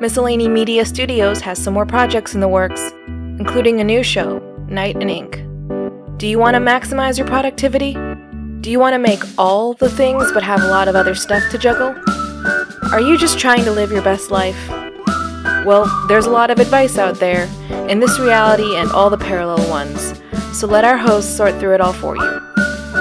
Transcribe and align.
Miscellany 0.00 0.46
Media 0.46 0.84
Studios 0.84 1.40
has 1.40 1.60
some 1.60 1.74
more 1.74 1.84
projects 1.84 2.32
in 2.32 2.40
the 2.40 2.46
works, 2.46 2.92
including 3.40 3.80
a 3.80 3.84
new 3.84 4.04
show, 4.04 4.38
Night 4.68 4.94
and 4.94 5.10
Ink. 5.10 5.42
Do 6.18 6.28
you 6.28 6.38
want 6.38 6.54
to 6.54 6.60
maximize 6.60 7.18
your 7.18 7.26
productivity? 7.26 7.94
Do 8.60 8.70
you 8.70 8.78
want 8.78 8.94
to 8.94 8.98
make 9.00 9.20
all 9.36 9.72
the 9.72 9.90
things 9.90 10.30
but 10.30 10.44
have 10.44 10.62
a 10.62 10.68
lot 10.68 10.86
of 10.86 10.94
other 10.94 11.16
stuff 11.16 11.42
to 11.50 11.58
juggle? 11.58 11.96
Are 12.92 13.00
you 13.00 13.18
just 13.18 13.40
trying 13.40 13.64
to 13.64 13.72
live 13.72 13.90
your 13.90 14.02
best 14.02 14.30
life? 14.30 14.68
Well, 15.66 15.90
there's 16.06 16.26
a 16.26 16.30
lot 16.30 16.52
of 16.52 16.60
advice 16.60 16.96
out 16.96 17.16
there 17.16 17.48
in 17.88 17.98
this 17.98 18.20
reality 18.20 18.76
and 18.76 18.88
all 18.92 19.10
the 19.10 19.18
parallel 19.18 19.68
ones, 19.68 20.14
so 20.52 20.68
let 20.68 20.84
our 20.84 20.96
hosts 20.96 21.36
sort 21.36 21.58
through 21.58 21.74
it 21.74 21.80
all 21.80 21.92
for 21.92 22.14
you 22.14 22.40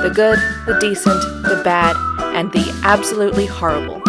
the 0.02 0.11
good, 0.14 0.39
the 0.66 0.79
decent, 0.79 1.20
the 1.43 1.61
bad, 1.64 1.95
and 2.36 2.52
the 2.54 2.82
absolutely 2.84 3.45
horrible. 3.45 4.02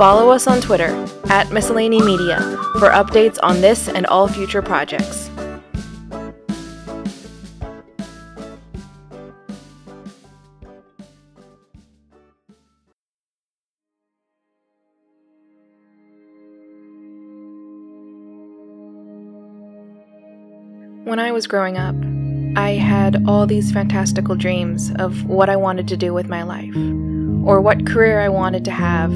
Follow 0.00 0.30
us 0.30 0.46
on 0.46 0.62
Twitter 0.62 1.06
at 1.28 1.52
Miscellany 1.52 2.00
Media 2.00 2.40
for 2.78 2.88
updates 2.88 3.38
on 3.42 3.60
this 3.60 3.86
and 3.86 4.06
all 4.06 4.28
future 4.28 4.62
projects. 4.62 5.28
When 21.04 21.18
I 21.18 21.30
was 21.30 21.46
growing 21.46 21.76
up, 21.76 21.94
I 22.58 22.70
had 22.70 23.28
all 23.28 23.46
these 23.46 23.70
fantastical 23.70 24.34
dreams 24.34 24.92
of 24.98 25.26
what 25.26 25.50
I 25.50 25.56
wanted 25.56 25.86
to 25.88 25.98
do 25.98 26.14
with 26.14 26.26
my 26.26 26.42
life, 26.42 26.74
or 27.46 27.60
what 27.60 27.86
career 27.86 28.18
I 28.18 28.30
wanted 28.30 28.64
to 28.64 28.70
have, 28.70 29.12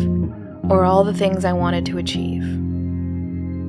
or 0.71 0.85
all 0.85 1.05
the 1.05 1.15
things 1.15 1.45
I 1.45 1.53
wanted 1.53 1.87
to 1.87 1.99
achieve. 1.99 2.43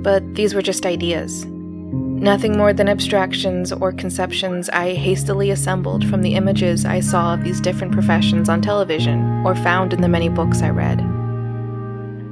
But 0.04 0.36
these 0.36 0.54
were 0.54 0.62
just 0.62 0.86
ideas. 0.86 1.46
Nothing 1.46 2.58
more 2.58 2.74
than 2.74 2.88
abstractions 2.88 3.74
or 3.74 3.92
conceptions 3.92 4.70
I 4.70 4.94
hastily 4.94 5.52
assembled 5.52 6.08
from 6.08 6.22
the 6.22 6.36
images 6.36 6.86
I 6.86 7.00
saw 7.00 7.34
of 7.34 7.44
these 7.44 7.60
different 7.60 7.94
professions 7.94 8.48
on 8.48 8.62
television 8.62 9.46
or 9.46 9.54
found 9.56 9.94
in 9.94 10.02
the 10.02 10.08
many 10.08 10.30
books 10.30 10.62
I 10.62 10.70
read. 10.70 11.00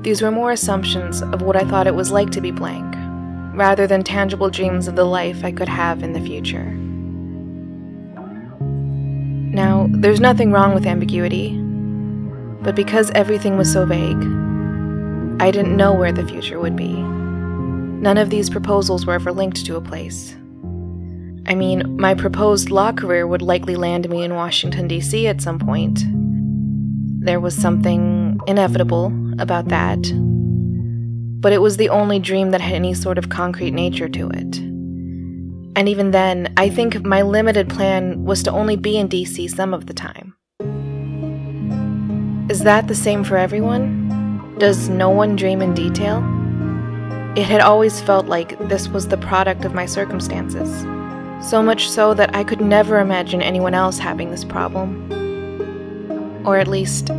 These 0.04 0.22
were 0.22 0.32
more 0.32 0.52
assumptions 0.52 1.22
of 1.22 1.42
what 1.42 1.56
I 1.56 1.64
thought 1.64 1.88
it 1.88 1.96
was 1.96 2.12
like 2.12 2.32
to 2.32 2.42
be 2.42 2.52
blank, 2.52 2.96
rather 3.56 3.86
than 3.86 4.04
tangible 4.04 4.50
dreams 4.50 4.88
of 4.88 4.96
the 4.96 5.06
life 5.06 5.44
I 5.44 5.52
could 5.52 5.70
have 5.70 6.04
in 6.04 6.14
the 6.14 6.22
future. 6.22 6.72
Now, 9.54 9.88
there's 9.92 10.20
nothing 10.20 10.52
wrong 10.52 10.74
with 10.74 10.86
ambiguity, 10.86 11.58
but 12.64 12.76
because 12.76 13.12
everything 13.12 13.58
was 13.58 13.72
so 13.72 13.86
vague, 13.86 14.24
I 15.39 15.52
didn't 15.52 15.76
know 15.76 15.94
where 15.94 16.12
the 16.12 16.28
future 16.28 16.59
would 16.59 16.76
be. 16.76 16.94
None 16.94 18.17
of 18.17 18.30
these 18.30 18.50
proposals 18.50 19.06
were 19.06 19.14
ever 19.14 19.31
linked 19.31 19.66
to 19.66 19.75
a 19.75 19.81
place. 19.81 20.36
I 21.45 21.56
mean, 21.56 21.98
my 21.98 22.14
proposed 22.14 22.70
law 22.70 22.92
career 22.92 23.28
would 23.28 23.42
likely 23.42 23.75
land 23.75 24.09
me 24.09 24.23
in 24.23 24.36
Washington, 24.36 24.88
D.C. 24.88 25.28
at 25.28 25.42
some 25.42 25.59
point. 25.59 26.03
There 27.23 27.40
was 27.40 27.56
something 27.56 28.40
inevitable 28.48 29.12
about 29.40 29.70
that, 29.70 30.00
but 31.42 31.53
it 31.53 31.62
was 31.62 31.78
the 31.78 31.90
only 31.90 32.20
dream 32.20 32.52
that 32.52 32.62
had 32.62 32.75
any 32.75 32.94
sort 32.94 33.18
of 33.18 33.30
concrete 33.30 33.72
nature 33.72 34.09
to 34.09 34.30
it. 34.30 34.58
And 35.75 35.90
even 35.90 36.12
then, 36.12 36.53
I 36.58 36.70
think 36.70 37.03
my 37.03 37.22
limited 37.23 37.68
plan 37.70 38.23
was 38.23 38.44
to 38.44 38.52
only 38.52 38.75
be 38.75 38.97
in 38.97 39.09
DC 39.09 39.50
some 39.50 39.73
of 39.73 39.88
the 39.88 39.94
time. 39.94 40.36
Is 42.50 42.59
that 42.59 42.88
the 42.88 42.95
same 42.95 43.23
for 43.23 43.38
everyone? 43.38 44.03
Does 44.59 44.88
no 44.88 45.09
one 45.09 45.36
dream 45.36 45.62
in 45.62 45.73
detail? 45.73 46.20
It 47.36 47.46
had 47.46 47.62
always 47.62 48.00
felt 48.00 48.28
like 48.28 48.58
this 48.70 48.88
was 48.88 49.08
the 49.08 49.18
product 49.18 49.66
of 49.66 49.73
my 49.73 49.88
circumstances, 49.88 50.70
so 51.50 51.64
much 51.64 51.90
so 51.90 52.14
that 52.14 52.36
I 52.36 52.44
could 52.44 52.62
never 52.62 53.00
imagine 53.00 53.41
anyone 53.41 53.74
else 53.74 53.97
having 53.97 54.30
this 54.30 54.46
problem. 54.46 55.12
Or 56.46 56.58
at 56.58 56.68
least, 56.68 57.09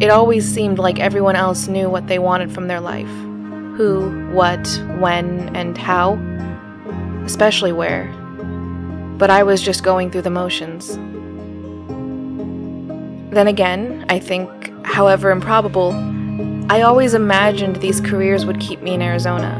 it 0.00 0.10
always 0.10 0.44
seemed 0.44 0.80
like 0.80 0.98
everyone 0.98 1.36
else 1.36 1.68
knew 1.68 1.88
what 1.88 2.08
they 2.08 2.18
wanted 2.18 2.52
from 2.52 2.66
their 2.66 2.80
life 2.80 3.06
who, 3.76 4.30
what, 4.32 4.66
when, 4.98 5.54
and 5.54 5.78
how, 5.78 6.14
especially 7.24 7.72
where. 7.72 8.12
But 9.18 9.30
I 9.30 9.44
was 9.44 9.62
just 9.62 9.84
going 9.84 10.10
through 10.10 10.22
the 10.22 10.30
motions. 10.30 10.96
Then 13.32 13.46
again, 13.46 14.04
I 14.08 14.18
think, 14.18 14.48
however 14.84 15.30
improbable, 15.30 15.92
I 16.72 16.80
always 16.80 17.12
imagined 17.12 17.76
these 17.76 18.00
careers 18.00 18.46
would 18.46 18.58
keep 18.58 18.80
me 18.80 18.94
in 18.94 19.02
Arizona. 19.02 19.52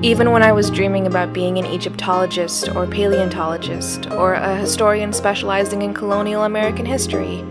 Even 0.00 0.30
when 0.30 0.44
I 0.44 0.52
was 0.52 0.70
dreaming 0.70 1.08
about 1.08 1.32
being 1.32 1.58
an 1.58 1.66
Egyptologist 1.66 2.68
or 2.68 2.86
paleontologist 2.86 4.08
or 4.12 4.34
a 4.34 4.54
historian 4.54 5.12
specializing 5.12 5.82
in 5.82 5.92
colonial 5.92 6.44
American 6.44 6.86
history. 6.86 7.44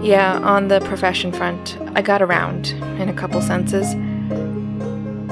Yeah, 0.00 0.38
on 0.44 0.68
the 0.68 0.80
profession 0.82 1.32
front, 1.32 1.76
I 1.96 2.02
got 2.02 2.22
around, 2.22 2.68
in 3.00 3.08
a 3.08 3.12
couple 3.12 3.42
senses. 3.42 3.94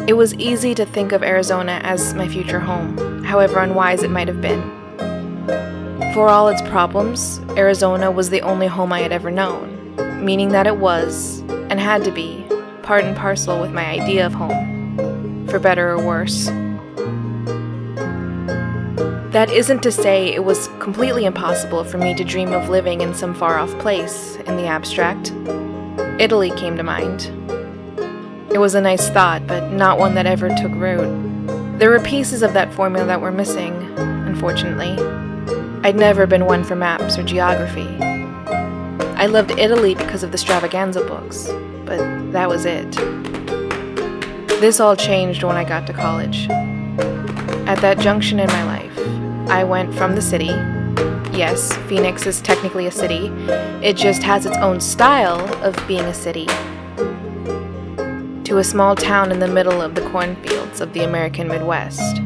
It 0.08 0.14
was 0.14 0.34
easy 0.34 0.74
to 0.74 0.84
think 0.84 1.12
of 1.12 1.22
Arizona 1.22 1.78
as 1.84 2.14
my 2.14 2.26
future 2.26 2.58
home, 2.58 3.22
however 3.22 3.60
unwise 3.60 4.02
it 4.02 4.10
might 4.10 4.26
have 4.26 4.40
been. 4.40 4.60
For 6.14 6.28
all 6.28 6.48
its 6.48 6.62
problems, 6.62 7.38
Arizona 7.50 8.10
was 8.10 8.30
the 8.30 8.40
only 8.40 8.66
home 8.66 8.92
I 8.92 9.02
had 9.02 9.12
ever 9.12 9.30
known, 9.30 10.24
meaning 10.24 10.48
that 10.48 10.66
it 10.66 10.78
was, 10.78 11.42
and 11.70 11.78
had 11.78 12.02
to 12.02 12.10
be, 12.10 12.41
part 12.82 13.04
and 13.04 13.16
parcel 13.16 13.60
with 13.60 13.72
my 13.72 13.86
idea 13.86 14.26
of 14.26 14.34
home, 14.34 15.46
for 15.48 15.58
better 15.58 15.90
or 15.90 16.04
worse. 16.04 16.46
That 19.32 19.50
isn't 19.50 19.82
to 19.82 19.90
say 19.90 20.34
it 20.34 20.44
was 20.44 20.68
completely 20.78 21.24
impossible 21.24 21.84
for 21.84 21.98
me 21.98 22.14
to 22.14 22.24
dream 22.24 22.52
of 22.52 22.68
living 22.68 23.00
in 23.00 23.14
some 23.14 23.34
far 23.34 23.58
off 23.58 23.76
place 23.78 24.36
in 24.36 24.56
the 24.56 24.66
abstract. 24.66 25.32
Italy 26.20 26.50
came 26.50 26.76
to 26.76 26.82
mind, 26.82 27.30
it 28.52 28.58
was 28.58 28.74
a 28.74 28.82
nice 28.82 29.08
thought, 29.08 29.46
but 29.46 29.72
not 29.72 29.98
one 29.98 30.14
that 30.14 30.26
ever 30.26 30.50
took 30.50 30.72
root. 30.72 31.08
There 31.78 31.88
were 31.88 32.00
pieces 32.00 32.42
of 32.42 32.52
that 32.52 32.70
formula 32.74 33.06
that 33.06 33.22
were 33.22 33.32
missing, 33.32 33.72
unfortunately. 33.96 34.90
I'd 35.82 35.96
never 35.96 36.26
been 36.26 36.44
one 36.44 36.62
for 36.62 36.76
maps 36.76 37.16
or 37.16 37.22
geography. 37.22 37.88
I 39.16 39.24
loved 39.24 39.52
Italy 39.52 39.94
because 39.94 40.22
of 40.22 40.32
the 40.32 40.36
Stravaganza 40.36 41.06
books, 41.08 41.48
but 41.86 41.98
that 42.32 42.48
was 42.48 42.64
it. 42.64 42.90
This 44.60 44.80
all 44.80 44.96
changed 44.96 45.42
when 45.42 45.56
I 45.56 45.64
got 45.64 45.86
to 45.86 45.92
college. 45.92 46.48
At 47.68 47.80
that 47.80 47.98
junction 47.98 48.40
in 48.40 48.46
my 48.48 48.64
life, 48.64 48.98
I 49.50 49.64
went 49.64 49.94
from 49.94 50.14
the 50.14 50.22
city. 50.22 50.52
Yes, 51.36 51.76
Phoenix 51.88 52.26
is 52.26 52.40
technically 52.40 52.86
a 52.86 52.90
city, 52.90 53.26
it 53.82 53.96
just 53.96 54.22
has 54.22 54.46
its 54.46 54.56
own 54.58 54.80
style 54.80 55.40
of 55.62 55.76
being 55.86 56.04
a 56.04 56.14
city 56.14 56.46
to 58.44 58.58
a 58.58 58.64
small 58.64 58.94
town 58.94 59.32
in 59.32 59.38
the 59.38 59.48
middle 59.48 59.80
of 59.80 59.94
the 59.94 60.08
cornfields 60.10 60.80
of 60.80 60.92
the 60.92 61.04
American 61.04 61.48
Midwest. 61.48 62.18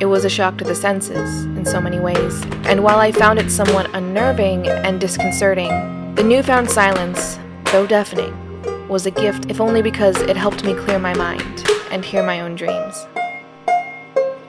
It 0.00 0.06
was 0.06 0.24
a 0.24 0.28
shock 0.28 0.58
to 0.58 0.64
the 0.64 0.74
senses 0.74 1.44
in 1.44 1.64
so 1.64 1.80
many 1.80 2.00
ways, 2.00 2.42
and 2.64 2.82
while 2.82 2.98
I 2.98 3.12
found 3.12 3.38
it 3.38 3.50
somewhat 3.50 3.88
unnerving 3.94 4.66
and 4.66 5.00
disconcerting, 5.00 5.99
the 6.20 6.26
newfound 6.26 6.70
silence, 6.70 7.38
though 7.72 7.86
deafening, 7.86 8.36
was 8.88 9.06
a 9.06 9.10
gift 9.10 9.50
if 9.50 9.58
only 9.58 9.80
because 9.80 10.20
it 10.20 10.36
helped 10.36 10.62
me 10.62 10.74
clear 10.74 10.98
my 10.98 11.14
mind 11.14 11.66
and 11.90 12.04
hear 12.04 12.22
my 12.22 12.42
own 12.42 12.54
dreams. 12.54 13.06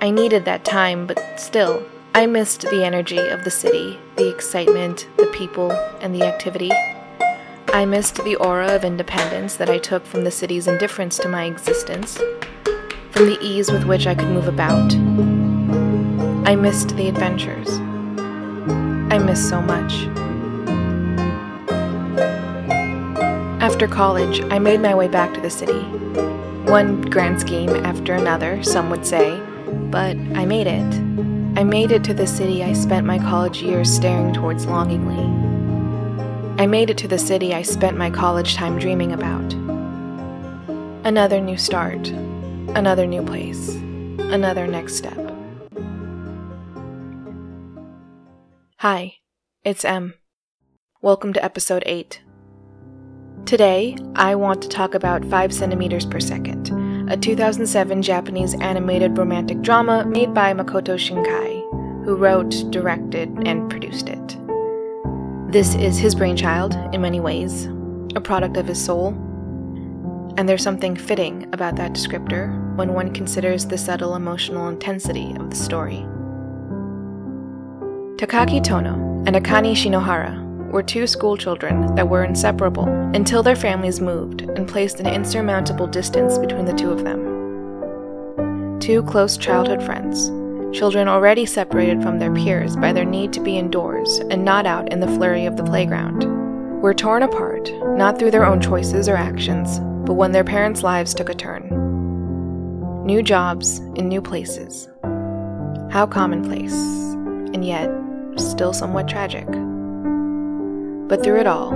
I 0.01 0.11
needed 0.11 0.43
that 0.43 0.65
time, 0.65 1.07
but 1.07 1.39
still, 1.39 1.81
I 2.13 2.25
missed 2.25 2.63
the 2.63 2.83
energy 2.83 3.19
of 3.19 3.45
the 3.45 3.49
city, 3.49 3.97
the 4.17 4.29
excitement, 4.29 5.07
the 5.15 5.27
people, 5.27 5.71
and 6.01 6.13
the 6.13 6.23
activity. 6.23 6.73
I 7.69 7.85
missed 7.85 8.21
the 8.21 8.35
aura 8.35 8.75
of 8.75 8.83
independence 8.83 9.55
that 9.55 9.69
I 9.69 9.77
took 9.77 10.05
from 10.05 10.25
the 10.25 10.31
city's 10.31 10.67
indifference 10.67 11.15
to 11.19 11.29
my 11.29 11.45
existence, 11.45 12.17
from 13.11 13.27
the 13.27 13.37
ease 13.41 13.71
with 13.71 13.85
which 13.85 14.07
I 14.07 14.15
could 14.15 14.27
move 14.27 14.49
about. 14.49 14.93
I 16.45 16.53
missed 16.53 16.97
the 16.97 17.07
adventures. 17.07 17.69
I 19.09 19.19
missed 19.19 19.47
so 19.47 19.61
much. 19.61 20.09
After 23.61 23.87
college, 23.87 24.41
I 24.49 24.57
made 24.57 24.81
my 24.81 24.95
way 24.95 25.07
back 25.07 25.35
to 25.35 25.39
the 25.39 25.51
city. 25.51 25.83
One 26.65 26.99
grand 26.99 27.39
scheme 27.39 27.69
after 27.69 28.15
another, 28.15 28.63
some 28.63 28.89
would 28.89 29.05
say, 29.05 29.39
but 29.91 30.17
I 30.33 30.45
made 30.45 30.65
it. 30.65 30.93
I 31.55 31.63
made 31.63 31.91
it 31.91 32.03
to 32.05 32.15
the 32.15 32.25
city 32.25 32.63
I 32.63 32.73
spent 32.73 33.05
my 33.05 33.19
college 33.19 33.61
years 33.61 33.93
staring 33.93 34.33
towards 34.33 34.65
longingly. 34.65 35.23
I 36.57 36.65
made 36.65 36.89
it 36.89 36.97
to 36.97 37.07
the 37.07 37.19
city 37.19 37.53
I 37.53 37.61
spent 37.61 37.95
my 37.97 38.09
college 38.09 38.55
time 38.55 38.79
dreaming 38.79 39.11
about. 39.11 39.53
Another 41.05 41.39
new 41.39 41.57
start, 41.57 42.07
another 42.09 43.05
new 43.05 43.21
place, 43.21 43.75
another 44.17 44.65
next 44.65 44.95
step. 44.95 45.35
Hi, 48.77 49.17
it's 49.63 49.85
M. 49.85 50.15
Welcome 51.03 51.31
to 51.33 51.45
episode 51.45 51.83
8. 51.85 52.21
Today, 53.45 53.97
I 54.15 54.35
want 54.35 54.61
to 54.61 54.69
talk 54.69 54.93
about 54.93 55.25
5 55.25 55.53
centimeters 55.53 56.05
per 56.05 56.19
second, 56.19 56.69
a 57.11 57.17
2007 57.17 58.01
Japanese 58.01 58.53
animated 58.61 59.17
romantic 59.17 59.61
drama 59.61 60.05
made 60.05 60.33
by 60.33 60.53
Makoto 60.53 60.95
Shinkai, 60.95 62.05
who 62.05 62.15
wrote, 62.15 62.51
directed, 62.69 63.29
and 63.45 63.69
produced 63.69 64.07
it. 64.07 64.37
This 65.51 65.75
is 65.75 65.97
his 65.97 66.15
brainchild, 66.15 66.75
in 66.93 67.01
many 67.01 67.19
ways, 67.19 67.65
a 68.15 68.21
product 68.21 68.55
of 68.55 68.67
his 68.67 68.81
soul, 68.81 69.09
and 70.37 70.47
there's 70.47 70.63
something 70.63 70.95
fitting 70.95 71.49
about 71.51 71.75
that 71.75 71.91
descriptor 71.91 72.75
when 72.77 72.93
one 72.93 73.13
considers 73.13 73.65
the 73.65 73.77
subtle 73.77 74.15
emotional 74.15 74.69
intensity 74.69 75.35
of 75.39 75.49
the 75.49 75.57
story. 75.57 76.05
Takaki 78.15 78.63
Tono 78.63 78.93
and 79.25 79.35
Akari 79.35 79.73
Shinohara 79.73 80.40
were 80.71 80.83
two 80.83 81.05
schoolchildren 81.07 81.93
that 81.95 82.07
were 82.07 82.23
inseparable 82.23 82.87
until 83.13 83.43
their 83.43 83.55
families 83.55 83.99
moved 83.99 84.41
and 84.41 84.67
placed 84.67 84.99
an 84.99 85.07
insurmountable 85.07 85.87
distance 85.87 86.37
between 86.37 86.65
the 86.65 86.73
two 86.73 86.91
of 86.91 87.03
them. 87.03 88.79
Two 88.79 89.03
close 89.03 89.37
childhood 89.37 89.83
friends, 89.83 90.29
children 90.77 91.07
already 91.07 91.45
separated 91.45 92.01
from 92.01 92.17
their 92.17 92.33
peers 92.33 92.75
by 92.75 92.93
their 92.93 93.05
need 93.05 93.33
to 93.33 93.41
be 93.41 93.57
indoors 93.57 94.19
and 94.29 94.43
not 94.43 94.65
out 94.65 94.91
in 94.91 94.99
the 94.99 95.07
flurry 95.07 95.45
of 95.45 95.57
the 95.57 95.63
playground, 95.63 96.23
were 96.81 96.93
torn 96.93 97.23
apart 97.23 97.71
not 97.97 98.17
through 98.17 98.31
their 98.31 98.45
own 98.45 98.59
choices 98.59 99.07
or 99.07 99.15
actions, 99.15 99.79
but 100.05 100.13
when 100.13 100.31
their 100.31 100.43
parents' 100.43 100.83
lives 100.83 101.13
took 101.13 101.29
a 101.29 101.33
turn. 101.33 101.69
New 103.05 103.21
jobs 103.21 103.79
in 103.95 104.07
new 104.07 104.21
places. 104.21 104.87
How 105.91 106.07
commonplace, 106.07 106.73
and 107.53 107.65
yet 107.65 107.91
still 108.37 108.73
somewhat 108.73 109.07
tragic. 109.07 109.47
But 111.11 111.23
through 111.23 111.41
it 111.41 111.45
all, 111.45 111.71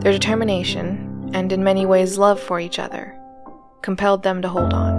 their 0.00 0.10
determination, 0.10 1.30
and 1.32 1.52
in 1.52 1.62
many 1.62 1.86
ways 1.86 2.18
love 2.18 2.40
for 2.40 2.58
each 2.58 2.80
other, 2.80 3.16
compelled 3.82 4.24
them 4.24 4.42
to 4.42 4.48
hold 4.48 4.74
on. 4.74 4.98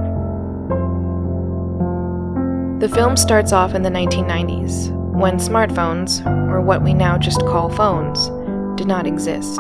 The 2.80 2.88
film 2.88 3.18
starts 3.18 3.52
off 3.52 3.76
in 3.76 3.82
the 3.82 3.90
1990s, 3.90 4.92
when 5.14 5.40
smartphones, 5.40 6.26
or 6.50 6.62
what 6.62 6.84
we 6.84 6.94
now 6.94 7.18
just 7.18 7.42
call 7.42 7.70
phones, 7.70 8.30
did 8.78 8.88
not 8.88 9.06
exist. 9.06 9.60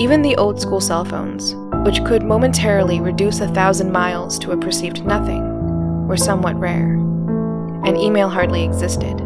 Even 0.00 0.22
the 0.22 0.36
old 0.38 0.58
school 0.58 0.80
cell 0.80 1.04
phones, 1.04 1.54
which 1.84 2.02
could 2.06 2.22
momentarily 2.22 3.02
reduce 3.02 3.40
a 3.40 3.48
thousand 3.48 3.92
miles 3.92 4.38
to 4.38 4.52
a 4.52 4.56
perceived 4.56 5.04
nothing, 5.04 6.06
were 6.08 6.16
somewhat 6.16 6.58
rare, 6.58 6.94
and 7.84 7.98
email 7.98 8.30
hardly 8.30 8.64
existed. 8.64 9.23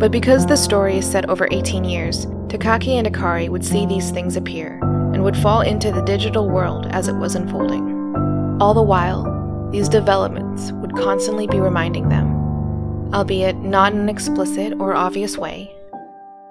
But 0.00 0.12
because 0.12 0.46
the 0.46 0.56
story 0.56 0.96
is 0.96 1.08
set 1.08 1.28
over 1.28 1.46
18 1.50 1.84
years, 1.84 2.24
Takaki 2.48 2.94
and 2.94 3.06
Akari 3.06 3.50
would 3.50 3.62
see 3.62 3.84
these 3.84 4.10
things 4.10 4.34
appear 4.34 4.80
and 5.12 5.22
would 5.22 5.36
fall 5.36 5.60
into 5.60 5.92
the 5.92 6.00
digital 6.00 6.48
world 6.48 6.86
as 6.86 7.06
it 7.06 7.16
was 7.16 7.34
unfolding. 7.34 8.16
All 8.62 8.72
the 8.72 8.82
while, 8.82 9.68
these 9.70 9.90
developments 9.90 10.72
would 10.72 10.96
constantly 10.96 11.46
be 11.46 11.60
reminding 11.60 12.08
them, 12.08 12.34
albeit 13.12 13.56
not 13.56 13.92
in 13.92 13.98
an 13.98 14.08
explicit 14.08 14.72
or 14.80 14.94
obvious 14.94 15.36
way, 15.36 15.70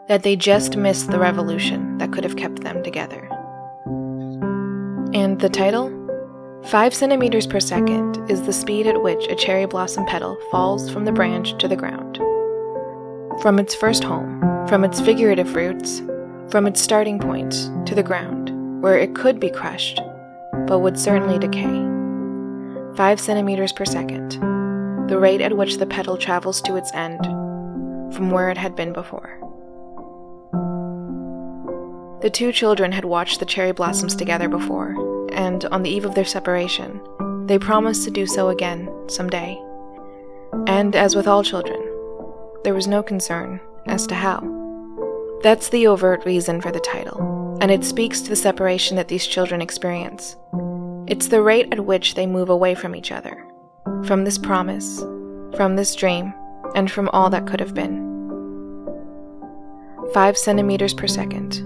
that 0.07 0.21
they 0.21 0.35
just 0.35 0.77
missed 0.77 1.09
the 1.09 1.17
revolution 1.17 1.97
that 1.97 2.13
could 2.13 2.23
have 2.23 2.37
kept 2.37 2.61
them 2.61 2.83
together. 2.83 3.27
And 5.15 5.39
the 5.39 5.49
title? 5.49 5.89
5 6.65 6.93
centimeters 6.93 7.47
per 7.47 7.59
second 7.59 8.29
is 8.29 8.43
the 8.43 8.53
speed 8.53 8.85
at 8.85 9.01
which 9.01 9.25
a 9.27 9.33
cherry 9.33 9.65
blossom 9.65 10.05
petal 10.05 10.37
falls 10.51 10.87
from 10.91 11.05
the 11.05 11.11
branch 11.11 11.57
to 11.57 11.67
the 11.67 11.75
ground 11.75 12.19
from 13.41 13.57
its 13.57 13.73
first 13.73 14.03
home, 14.03 14.41
from 14.67 14.83
its 14.83 14.99
figurative 14.99 15.55
roots, 15.55 16.01
from 16.49 16.67
its 16.67 16.81
starting 16.81 17.19
point 17.19 17.53
to 17.85 17.95
the 17.95 18.03
ground, 18.03 18.51
where 18.81 18.97
it 18.97 19.15
could 19.15 19.39
be 19.39 19.49
crushed, 19.49 20.01
but 20.67 20.79
would 20.79 20.99
certainly 20.99 21.39
decay. 21.39 21.87
5 22.95 23.19
centimeters 23.19 23.71
per 23.71 23.85
second, 23.85 24.31
the 25.09 25.17
rate 25.17 25.41
at 25.41 25.55
which 25.55 25.77
the 25.77 25.85
petal 25.85 26.17
travels 26.17 26.61
to 26.61 26.75
its 26.75 26.93
end, 26.93 27.23
from 28.13 28.31
where 28.31 28.49
it 28.49 28.57
had 28.57 28.75
been 28.75 28.91
before. 28.91 29.37
The 32.21 32.29
two 32.29 32.51
children 32.51 32.91
had 32.91 33.05
watched 33.05 33.39
the 33.39 33.45
cherry 33.45 33.71
blossoms 33.71 34.15
together 34.15 34.49
before, 34.49 35.29
and 35.31 35.63
on 35.65 35.83
the 35.83 35.89
eve 35.89 36.03
of 36.03 36.15
their 36.15 36.25
separation, 36.25 36.99
they 37.45 37.57
promised 37.57 38.03
to 38.03 38.11
do 38.11 38.27
so 38.27 38.49
again 38.49 38.89
someday. 39.07 39.57
And 40.67 40.95
as 40.95 41.15
with 41.15 41.27
all 41.27 41.43
children, 41.43 41.88
there 42.63 42.73
was 42.73 42.87
no 42.87 43.03
concern 43.03 43.59
as 43.85 44.07
to 44.07 44.15
how. 44.15 44.39
That's 45.41 45.69
the 45.69 45.87
overt 45.87 46.25
reason 46.25 46.61
for 46.61 46.71
the 46.71 46.79
title, 46.79 47.57
and 47.61 47.71
it 47.71 47.85
speaks 47.85 48.21
to 48.21 48.29
the 48.29 48.35
separation 48.35 48.95
that 48.97 49.07
these 49.07 49.25
children 49.25 49.61
experience. 49.61 50.35
It's 51.07 51.27
the 51.27 51.41
rate 51.41 51.67
at 51.71 51.85
which 51.85 52.15
they 52.15 52.27
move 52.27 52.49
away 52.49 52.75
from 52.75 52.95
each 52.95 53.11
other, 53.11 53.45
from 54.05 54.23
this 54.23 54.37
promise, 54.37 54.99
from 55.55 55.75
this 55.75 55.95
dream, 55.95 56.33
and 56.75 56.91
from 56.91 57.09
all 57.09 57.29
that 57.31 57.47
could 57.47 57.59
have 57.59 57.73
been. 57.73 58.07
Five 60.13 60.37
centimeters 60.37 60.93
per 60.93 61.07
second, 61.07 61.63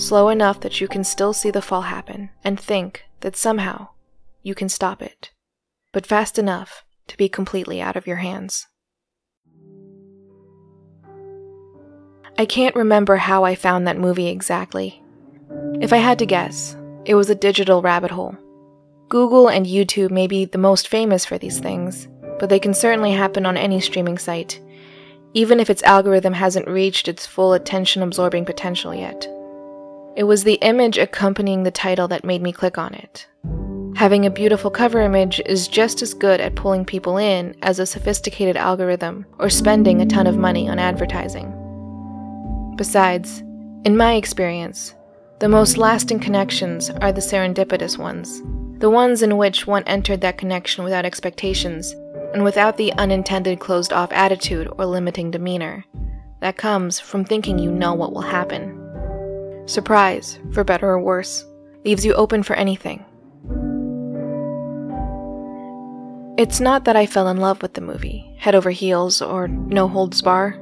slow 0.00 0.28
enough 0.28 0.60
that 0.60 0.80
you 0.80 0.88
can 0.88 1.04
still 1.04 1.32
see 1.32 1.50
the 1.50 1.62
fall 1.62 1.82
happen 1.82 2.30
and 2.44 2.58
think 2.58 3.04
that 3.20 3.36
somehow 3.36 3.88
you 4.42 4.54
can 4.54 4.68
stop 4.68 5.02
it, 5.02 5.32
but 5.92 6.06
fast 6.06 6.38
enough 6.38 6.84
to 7.08 7.16
be 7.16 7.28
completely 7.28 7.80
out 7.80 7.96
of 7.96 8.06
your 8.06 8.16
hands. 8.16 8.67
I 12.38 12.46
can't 12.46 12.76
remember 12.76 13.16
how 13.16 13.42
I 13.42 13.56
found 13.56 13.88
that 13.88 13.98
movie 13.98 14.28
exactly. 14.28 15.02
If 15.80 15.92
I 15.92 15.96
had 15.96 16.20
to 16.20 16.26
guess, 16.26 16.76
it 17.04 17.16
was 17.16 17.28
a 17.28 17.34
digital 17.34 17.82
rabbit 17.82 18.12
hole. 18.12 18.36
Google 19.08 19.48
and 19.48 19.66
YouTube 19.66 20.12
may 20.12 20.28
be 20.28 20.44
the 20.44 20.56
most 20.56 20.86
famous 20.86 21.24
for 21.24 21.36
these 21.36 21.58
things, 21.58 22.06
but 22.38 22.48
they 22.48 22.60
can 22.60 22.74
certainly 22.74 23.10
happen 23.10 23.44
on 23.44 23.56
any 23.56 23.80
streaming 23.80 24.18
site, 24.18 24.60
even 25.34 25.58
if 25.58 25.68
its 25.68 25.82
algorithm 25.82 26.32
hasn't 26.32 26.68
reached 26.68 27.08
its 27.08 27.26
full 27.26 27.54
attention 27.54 28.04
absorbing 28.04 28.44
potential 28.44 28.94
yet. 28.94 29.26
It 30.14 30.22
was 30.22 30.44
the 30.44 30.60
image 30.62 30.96
accompanying 30.96 31.64
the 31.64 31.72
title 31.72 32.06
that 32.06 32.24
made 32.24 32.42
me 32.42 32.52
click 32.52 32.78
on 32.78 32.94
it. 32.94 33.26
Having 33.96 34.26
a 34.26 34.30
beautiful 34.30 34.70
cover 34.70 35.00
image 35.00 35.40
is 35.46 35.66
just 35.66 36.02
as 36.02 36.14
good 36.14 36.40
at 36.40 36.54
pulling 36.54 36.84
people 36.84 37.16
in 37.16 37.56
as 37.62 37.80
a 37.80 37.86
sophisticated 37.86 38.56
algorithm 38.56 39.26
or 39.40 39.50
spending 39.50 40.00
a 40.00 40.06
ton 40.06 40.28
of 40.28 40.36
money 40.36 40.68
on 40.68 40.78
advertising. 40.78 41.52
Besides, 42.78 43.40
in 43.84 43.96
my 43.96 44.14
experience, 44.14 44.94
the 45.40 45.48
most 45.48 45.78
lasting 45.78 46.20
connections 46.20 46.90
are 46.90 47.10
the 47.10 47.20
serendipitous 47.20 47.98
ones, 47.98 48.40
the 48.78 48.88
ones 48.88 49.20
in 49.20 49.36
which 49.36 49.66
one 49.66 49.82
entered 49.88 50.20
that 50.20 50.38
connection 50.38 50.84
without 50.84 51.04
expectations 51.04 51.92
and 52.32 52.44
without 52.44 52.76
the 52.76 52.92
unintended 52.92 53.58
closed 53.58 53.92
off 53.92 54.12
attitude 54.12 54.68
or 54.78 54.86
limiting 54.86 55.32
demeanor 55.32 55.84
that 56.40 56.56
comes 56.56 57.00
from 57.00 57.24
thinking 57.24 57.58
you 57.58 57.72
know 57.72 57.94
what 57.94 58.12
will 58.12 58.20
happen. 58.20 59.64
Surprise, 59.66 60.38
for 60.52 60.62
better 60.62 60.88
or 60.88 61.00
worse, 61.00 61.44
leaves 61.84 62.04
you 62.04 62.14
open 62.14 62.44
for 62.44 62.54
anything. 62.54 63.04
It's 66.38 66.60
not 66.60 66.84
that 66.84 66.94
I 66.94 67.06
fell 67.06 67.26
in 67.26 67.38
love 67.38 67.60
with 67.60 67.74
the 67.74 67.80
movie, 67.80 68.32
head 68.38 68.54
over 68.54 68.70
heels, 68.70 69.20
or 69.20 69.48
no 69.48 69.88
holds 69.88 70.22
bar. 70.22 70.52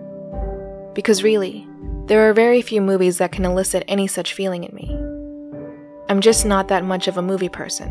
Because 0.94 1.22
really, 1.22 1.68
there 2.06 2.28
are 2.28 2.32
very 2.32 2.62
few 2.62 2.80
movies 2.80 3.18
that 3.18 3.32
can 3.32 3.44
elicit 3.44 3.84
any 3.88 4.06
such 4.06 4.32
feeling 4.32 4.62
in 4.62 4.74
me. 4.74 4.88
I'm 6.08 6.20
just 6.20 6.46
not 6.46 6.68
that 6.68 6.84
much 6.84 7.08
of 7.08 7.16
a 7.16 7.22
movie 7.22 7.48
person. 7.48 7.90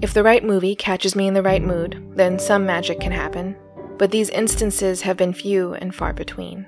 If 0.00 0.14
the 0.14 0.22
right 0.22 0.42
movie 0.42 0.74
catches 0.74 1.14
me 1.14 1.26
in 1.26 1.34
the 1.34 1.42
right 1.42 1.62
mood, 1.62 2.02
then 2.16 2.38
some 2.38 2.64
magic 2.64 2.98
can 2.98 3.12
happen, 3.12 3.56
but 3.98 4.10
these 4.10 4.30
instances 4.30 5.02
have 5.02 5.18
been 5.18 5.34
few 5.34 5.74
and 5.74 5.94
far 5.94 6.14
between. 6.14 6.66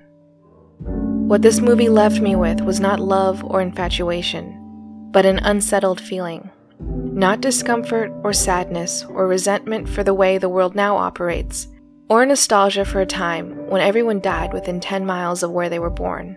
What 0.79 1.41
this 1.41 1.61
movie 1.61 1.89
left 1.89 2.21
me 2.21 2.37
with 2.37 2.61
was 2.61 2.81
not 2.81 3.01
love 3.01 3.43
or 3.43 3.63
infatuation, 3.63 5.09
but 5.11 5.25
an 5.25 5.39
unsettled 5.39 6.01
feeling. 6.01 6.51
Not 6.79 7.41
discomfort 7.41 8.13
or 8.23 8.35
sadness 8.35 9.05
or 9.05 9.27
resentment 9.27 9.89
for 9.89 10.05
the 10.05 10.13
way 10.13 10.37
the 10.37 10.51
world 10.51 10.75
now 10.75 10.97
operates, 10.97 11.67
or 12.09 12.27
nostalgia 12.27 12.85
for 12.85 13.01
a 13.01 13.07
time 13.07 13.69
when 13.69 13.81
everyone 13.81 14.21
died 14.21 14.53
within 14.53 14.81
10 14.81 15.07
miles 15.07 15.43
of 15.43 15.51
where 15.51 15.69
they 15.69 15.79
were 15.79 15.91
born. 15.91 16.37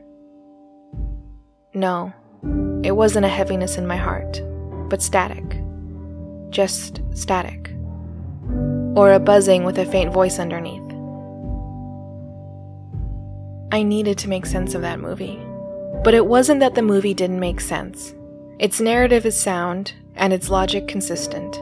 No, 1.74 2.14
it 2.84 2.92
wasn't 2.92 3.26
a 3.26 3.30
heaviness 3.30 3.78
in 3.78 3.86
my 3.86 3.98
heart, 3.98 4.42
but 4.90 5.02
static. 5.02 5.62
Just 6.50 7.02
static. 7.14 7.72
Or 8.96 9.14
a 9.14 9.20
buzzing 9.20 9.64
with 9.64 9.78
a 9.78 9.86
faint 9.86 10.12
voice 10.12 10.40
underneath. 10.40 10.82
I 13.72 13.84
needed 13.84 14.18
to 14.20 14.30
make 14.30 14.46
sense 14.46 14.74
of 14.74 14.82
that 14.82 15.00
movie. 15.00 15.40
But 16.04 16.14
it 16.14 16.26
wasn't 16.26 16.62
that 16.62 16.76
the 16.76 16.82
movie 16.82 17.14
didn't 17.14 17.40
make 17.40 17.60
sense. 17.60 18.14
Its 18.60 18.80
narrative 18.80 19.26
is 19.26 19.40
sound, 19.40 19.94
and 20.16 20.32
its 20.32 20.50
logic 20.50 20.88
consistent. 20.88 21.60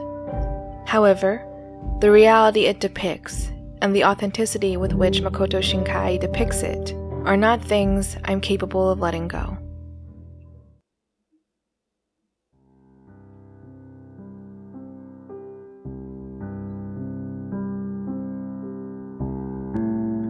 However, 0.86 1.44
the 2.00 2.10
reality 2.10 2.66
it 2.66 2.80
depicts 2.80 3.50
and 3.82 3.94
the 3.94 4.04
authenticity 4.04 4.76
with 4.76 4.92
which 4.92 5.20
Makoto 5.20 5.60
Shinkai 5.60 6.20
depicts 6.20 6.62
it 6.62 6.92
are 7.24 7.36
not 7.36 7.62
things 7.62 8.16
I'm 8.24 8.40
capable 8.40 8.90
of 8.90 9.00
letting 9.00 9.28
go. 9.28 9.58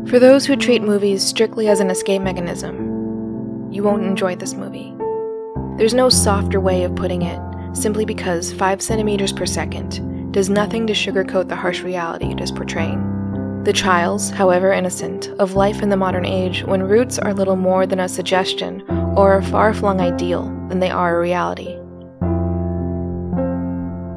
For 0.08 0.20
those 0.20 0.46
who 0.46 0.56
treat 0.56 0.82
movies 0.82 1.24
strictly 1.24 1.68
as 1.68 1.80
an 1.80 1.90
escape 1.90 2.22
mechanism, 2.22 3.72
you 3.72 3.82
won't 3.82 4.04
enjoy 4.04 4.36
this 4.36 4.54
movie. 4.54 4.94
There's 5.76 5.94
no 5.94 6.08
softer 6.08 6.60
way 6.60 6.84
of 6.84 6.94
putting 6.94 7.22
it, 7.22 7.40
simply 7.76 8.04
because 8.04 8.52
5 8.52 8.80
centimeters 8.80 9.32
per 9.32 9.46
second 9.46 10.32
does 10.32 10.48
nothing 10.48 10.86
to 10.86 10.92
sugarcoat 10.92 11.48
the 11.48 11.56
harsh 11.56 11.82
reality 11.82 12.30
it 12.30 12.40
is 12.40 12.52
portraying. 12.52 13.15
The 13.66 13.73
trials, 13.73 14.30
however 14.30 14.73
innocent, 14.73 15.26
of 15.40 15.56
life 15.56 15.82
in 15.82 15.88
the 15.88 15.96
modern 15.96 16.25
age 16.25 16.62
when 16.62 16.85
roots 16.85 17.18
are 17.18 17.35
little 17.35 17.56
more 17.56 17.85
than 17.85 17.99
a 17.99 18.08
suggestion 18.08 18.85
or 19.16 19.35
a 19.35 19.42
far 19.42 19.75
flung 19.75 20.00
ideal 20.00 20.44
than 20.68 20.78
they 20.78 20.88
are 20.88 21.16
a 21.16 21.20
reality. 21.20 21.73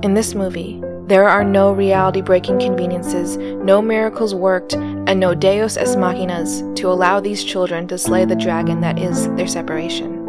In 0.06 0.14
this 0.14 0.36
movie, 0.36 0.80
there 1.08 1.28
are 1.28 1.44
no 1.44 1.72
reality 1.72 2.22
breaking 2.22 2.60
conveniences, 2.60 3.38
no 3.38 3.82
miracles 3.82 4.36
worked, 4.36 4.76
and 4.76 5.20
no 5.20 5.34
deus 5.34 5.78
ex 5.78 5.96
machinas 5.96 6.76
to 6.76 6.88
allow 6.88 7.20
these 7.20 7.44
children 7.44 7.88
to 7.88 7.98
slay 7.98 8.26
the 8.26 8.36
dragon 8.36 8.82
that 8.82 9.00
is 9.00 9.30
their 9.30 9.48
separation. 9.48 10.26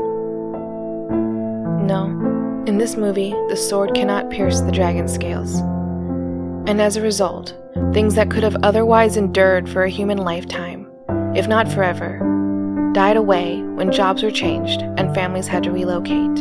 No, 1.86 2.06
in 2.66 2.78
this 2.78 2.96
movie, 2.96 3.34
the 3.50 3.56
sword 3.56 3.94
cannot 3.94 4.30
pierce 4.30 4.62
the 4.62 4.72
dragon's 4.72 5.12
scales. 5.12 5.60
And 6.70 6.80
as 6.80 6.96
a 6.96 7.02
result, 7.02 7.52
things 7.92 8.14
that 8.14 8.30
could 8.30 8.44
have 8.44 8.56
otherwise 8.62 9.16
endured 9.16 9.68
for 9.68 9.82
a 9.82 9.90
human 9.90 10.18
lifetime, 10.18 10.88
if 11.34 11.48
not 11.48 11.66
forever, 11.66 12.20
died 12.94 13.16
away 13.16 13.60
when 13.60 13.90
jobs 13.90 14.22
were 14.22 14.30
changed 14.30 14.82
and 14.96 15.12
families 15.12 15.48
had 15.48 15.64
to 15.64 15.72
relocate. 15.72 16.38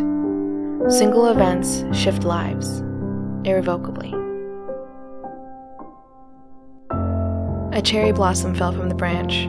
Single 0.87 1.29
events 1.29 1.83
shift 1.97 2.25
lives, 2.25 2.81
irrevocably. 3.43 4.13
A 7.75 7.81
cherry 7.83 8.11
blossom 8.11 8.53
fell 8.53 8.71
from 8.71 8.87
the 8.87 8.93
branch 8.93 9.45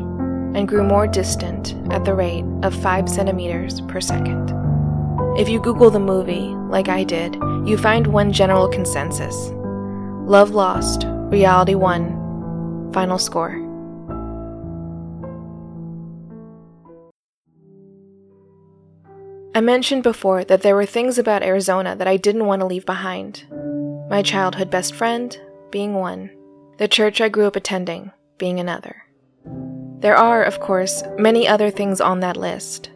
and 0.57 0.67
grew 0.67 0.83
more 0.83 1.07
distant 1.07 1.75
at 1.93 2.07
the 2.07 2.15
rate 2.15 2.47
of 2.63 2.75
5 2.75 3.07
centimeters 3.07 3.83
per 3.83 4.01
second. 4.01 4.51
If 5.39 5.47
you 5.47 5.61
Google 5.61 5.91
the 5.91 6.01
movie, 6.01 6.55
like 6.71 6.89
I 6.89 7.05
did, 7.05 7.35
you 7.67 7.77
find 7.77 8.07
one 8.07 8.33
general 8.33 8.67
consensus 8.67 9.53
Love 10.31 10.51
lost, 10.53 11.07
reality 11.33 11.75
won. 11.75 12.89
Final 12.93 13.19
score. 13.19 13.51
I 19.57 19.61
mentioned 19.61 20.05
before 20.05 20.45
that 20.45 20.63
there 20.63 20.77
were 20.77 20.87
things 20.87 21.19
about 21.19 21.43
Arizona 21.43 21.97
that 21.97 22.07
I 22.07 22.17
didn't 22.17 22.47
want 22.47 22.61
to 22.61 22.67
leave 22.67 22.87
behind. 22.87 23.45
My 24.09 24.23
childhood 24.23 24.71
best 24.71 24.95
friend 24.95 25.37
being 25.73 25.95
one, 25.95 26.31
the 26.79 26.87
church 26.87 27.21
I 27.21 27.29
grew 27.29 27.47
up 27.47 27.57
attending 27.57 28.13
being 28.39 28.61
another. 28.61 29.03
There 29.99 30.17
are, 30.17 30.45
of 30.45 30.61
course, 30.61 31.03
many 31.19 31.49
other 31.49 31.73
things 31.73 32.01
on 32.01 32.21
that 32.21 32.37
list, 32.37 32.91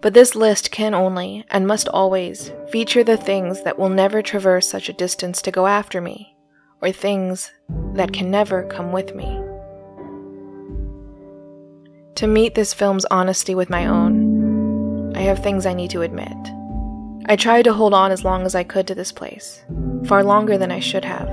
but 0.00 0.14
this 0.14 0.36
list 0.36 0.70
can 0.70 0.94
only, 0.94 1.44
and 1.50 1.66
must 1.66 1.88
always, 1.88 2.52
feature 2.70 3.02
the 3.02 3.16
things 3.16 3.64
that 3.64 3.76
will 3.76 3.88
never 3.88 4.22
traverse 4.22 4.68
such 4.68 4.88
a 4.88 4.92
distance 4.92 5.42
to 5.42 5.50
go 5.50 5.66
after 5.66 6.00
me, 6.00 6.33
or 6.84 6.92
things 6.92 7.50
that 7.94 8.12
can 8.12 8.30
never 8.30 8.64
come 8.64 8.92
with 8.92 9.14
me. 9.14 9.24
To 12.16 12.26
meet 12.26 12.54
this 12.54 12.74
film's 12.74 13.04
honesty 13.06 13.54
with 13.54 13.70
my 13.70 13.86
own, 13.86 15.16
I 15.16 15.20
have 15.22 15.42
things 15.42 15.66
I 15.66 15.74
need 15.74 15.90
to 15.90 16.02
admit. 16.02 16.36
I 17.26 17.36
tried 17.36 17.62
to 17.62 17.72
hold 17.72 17.94
on 17.94 18.12
as 18.12 18.24
long 18.24 18.44
as 18.44 18.54
I 18.54 18.62
could 18.62 18.86
to 18.88 18.94
this 18.94 19.10
place, 19.10 19.64
far 20.06 20.22
longer 20.22 20.58
than 20.58 20.70
I 20.70 20.80
should 20.80 21.04
have. 21.04 21.28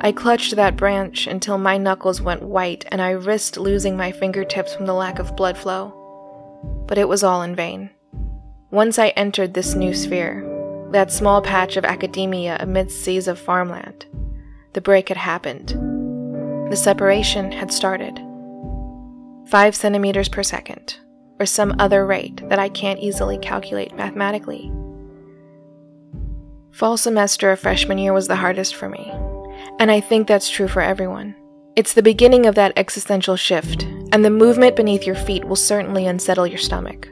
I 0.00 0.12
clutched 0.12 0.54
that 0.56 0.76
branch 0.76 1.26
until 1.26 1.58
my 1.58 1.76
knuckles 1.76 2.22
went 2.22 2.42
white 2.42 2.86
and 2.92 3.02
I 3.02 3.10
risked 3.10 3.58
losing 3.58 3.96
my 3.96 4.12
fingertips 4.12 4.74
from 4.74 4.86
the 4.86 4.94
lack 4.94 5.18
of 5.18 5.36
blood 5.36 5.58
flow 5.58 5.98
but 6.88 6.98
it 6.98 7.06
was 7.06 7.22
all 7.22 7.42
in 7.42 7.54
vain. 7.54 7.90
Once 8.70 8.98
I 8.98 9.08
entered 9.08 9.54
this 9.54 9.74
new 9.74 9.94
sphere, 9.94 10.44
that 10.90 11.12
small 11.12 11.40
patch 11.42 11.76
of 11.76 11.84
academia 11.84 12.56
amidst 12.58 13.04
seas 13.04 13.28
of 13.28 13.38
farmland, 13.38 14.06
the 14.78 14.82
break 14.82 15.08
had 15.08 15.18
happened. 15.18 15.70
The 16.70 16.76
separation 16.76 17.50
had 17.50 17.72
started. 17.72 18.16
Five 19.48 19.74
centimeters 19.74 20.28
per 20.28 20.44
second, 20.44 20.98
or 21.40 21.46
some 21.46 21.74
other 21.80 22.06
rate 22.06 22.48
that 22.48 22.60
I 22.60 22.68
can't 22.68 23.00
easily 23.00 23.38
calculate 23.38 23.96
mathematically. 23.96 24.70
Fall 26.70 26.96
semester 26.96 27.50
of 27.50 27.58
freshman 27.58 27.98
year 27.98 28.12
was 28.12 28.28
the 28.28 28.36
hardest 28.36 28.76
for 28.76 28.88
me, 28.88 29.10
and 29.80 29.90
I 29.90 29.98
think 29.98 30.28
that's 30.28 30.48
true 30.48 30.68
for 30.68 30.80
everyone. 30.80 31.34
It's 31.74 31.94
the 31.94 32.00
beginning 32.00 32.46
of 32.46 32.54
that 32.54 32.74
existential 32.76 33.34
shift, 33.34 33.82
and 34.12 34.24
the 34.24 34.30
movement 34.30 34.76
beneath 34.76 35.04
your 35.04 35.16
feet 35.16 35.44
will 35.44 35.56
certainly 35.56 36.06
unsettle 36.06 36.46
your 36.46 36.56
stomach. 36.56 37.08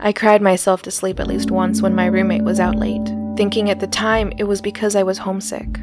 I 0.00 0.12
cried 0.12 0.42
myself 0.42 0.82
to 0.82 0.90
sleep 0.90 1.20
at 1.20 1.28
least 1.28 1.52
once 1.52 1.82
when 1.82 1.94
my 1.94 2.06
roommate 2.06 2.42
was 2.42 2.58
out 2.58 2.74
late, 2.74 3.06
thinking 3.36 3.70
at 3.70 3.78
the 3.78 3.86
time 3.86 4.32
it 4.38 4.44
was 4.44 4.60
because 4.60 4.96
I 4.96 5.04
was 5.04 5.18
homesick. 5.18 5.78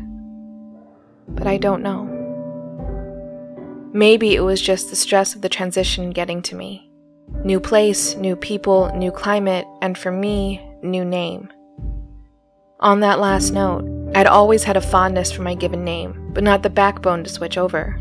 But 1.28 1.48
I 1.48 1.58
don't 1.58 1.84
know. 1.84 2.10
Maybe 3.94 4.36
it 4.36 4.42
was 4.42 4.62
just 4.62 4.90
the 4.90 4.96
stress 4.96 5.36
of 5.36 5.42
the 5.42 5.50
transition 5.50 6.10
getting 6.10 6.42
to 6.44 6.56
me. 6.56 6.90
New 7.44 7.60
place, 7.60 8.16
new 8.16 8.36
people, 8.36 8.92
new 8.96 9.12
climate, 9.12 9.68
and 9.82 9.98
for 9.98 10.12
me, 10.12 10.62
new 10.82 11.06
name. 11.06 11.52
On 12.80 13.00
that 13.02 13.20
last 13.20 13.52
note, 13.52 13.86
I'd 14.16 14.28
always 14.28 14.64
had 14.64 14.78
a 14.78 14.82
fondness 14.82 15.32
for 15.32 15.42
my 15.42 15.56
given 15.56 15.84
name, 15.84 16.32
but 16.34 16.44
not 16.44 16.64
the 16.64 16.70
backbone 16.70 17.24
to 17.24 17.30
switch 17.30 17.58
over. 17.58 18.00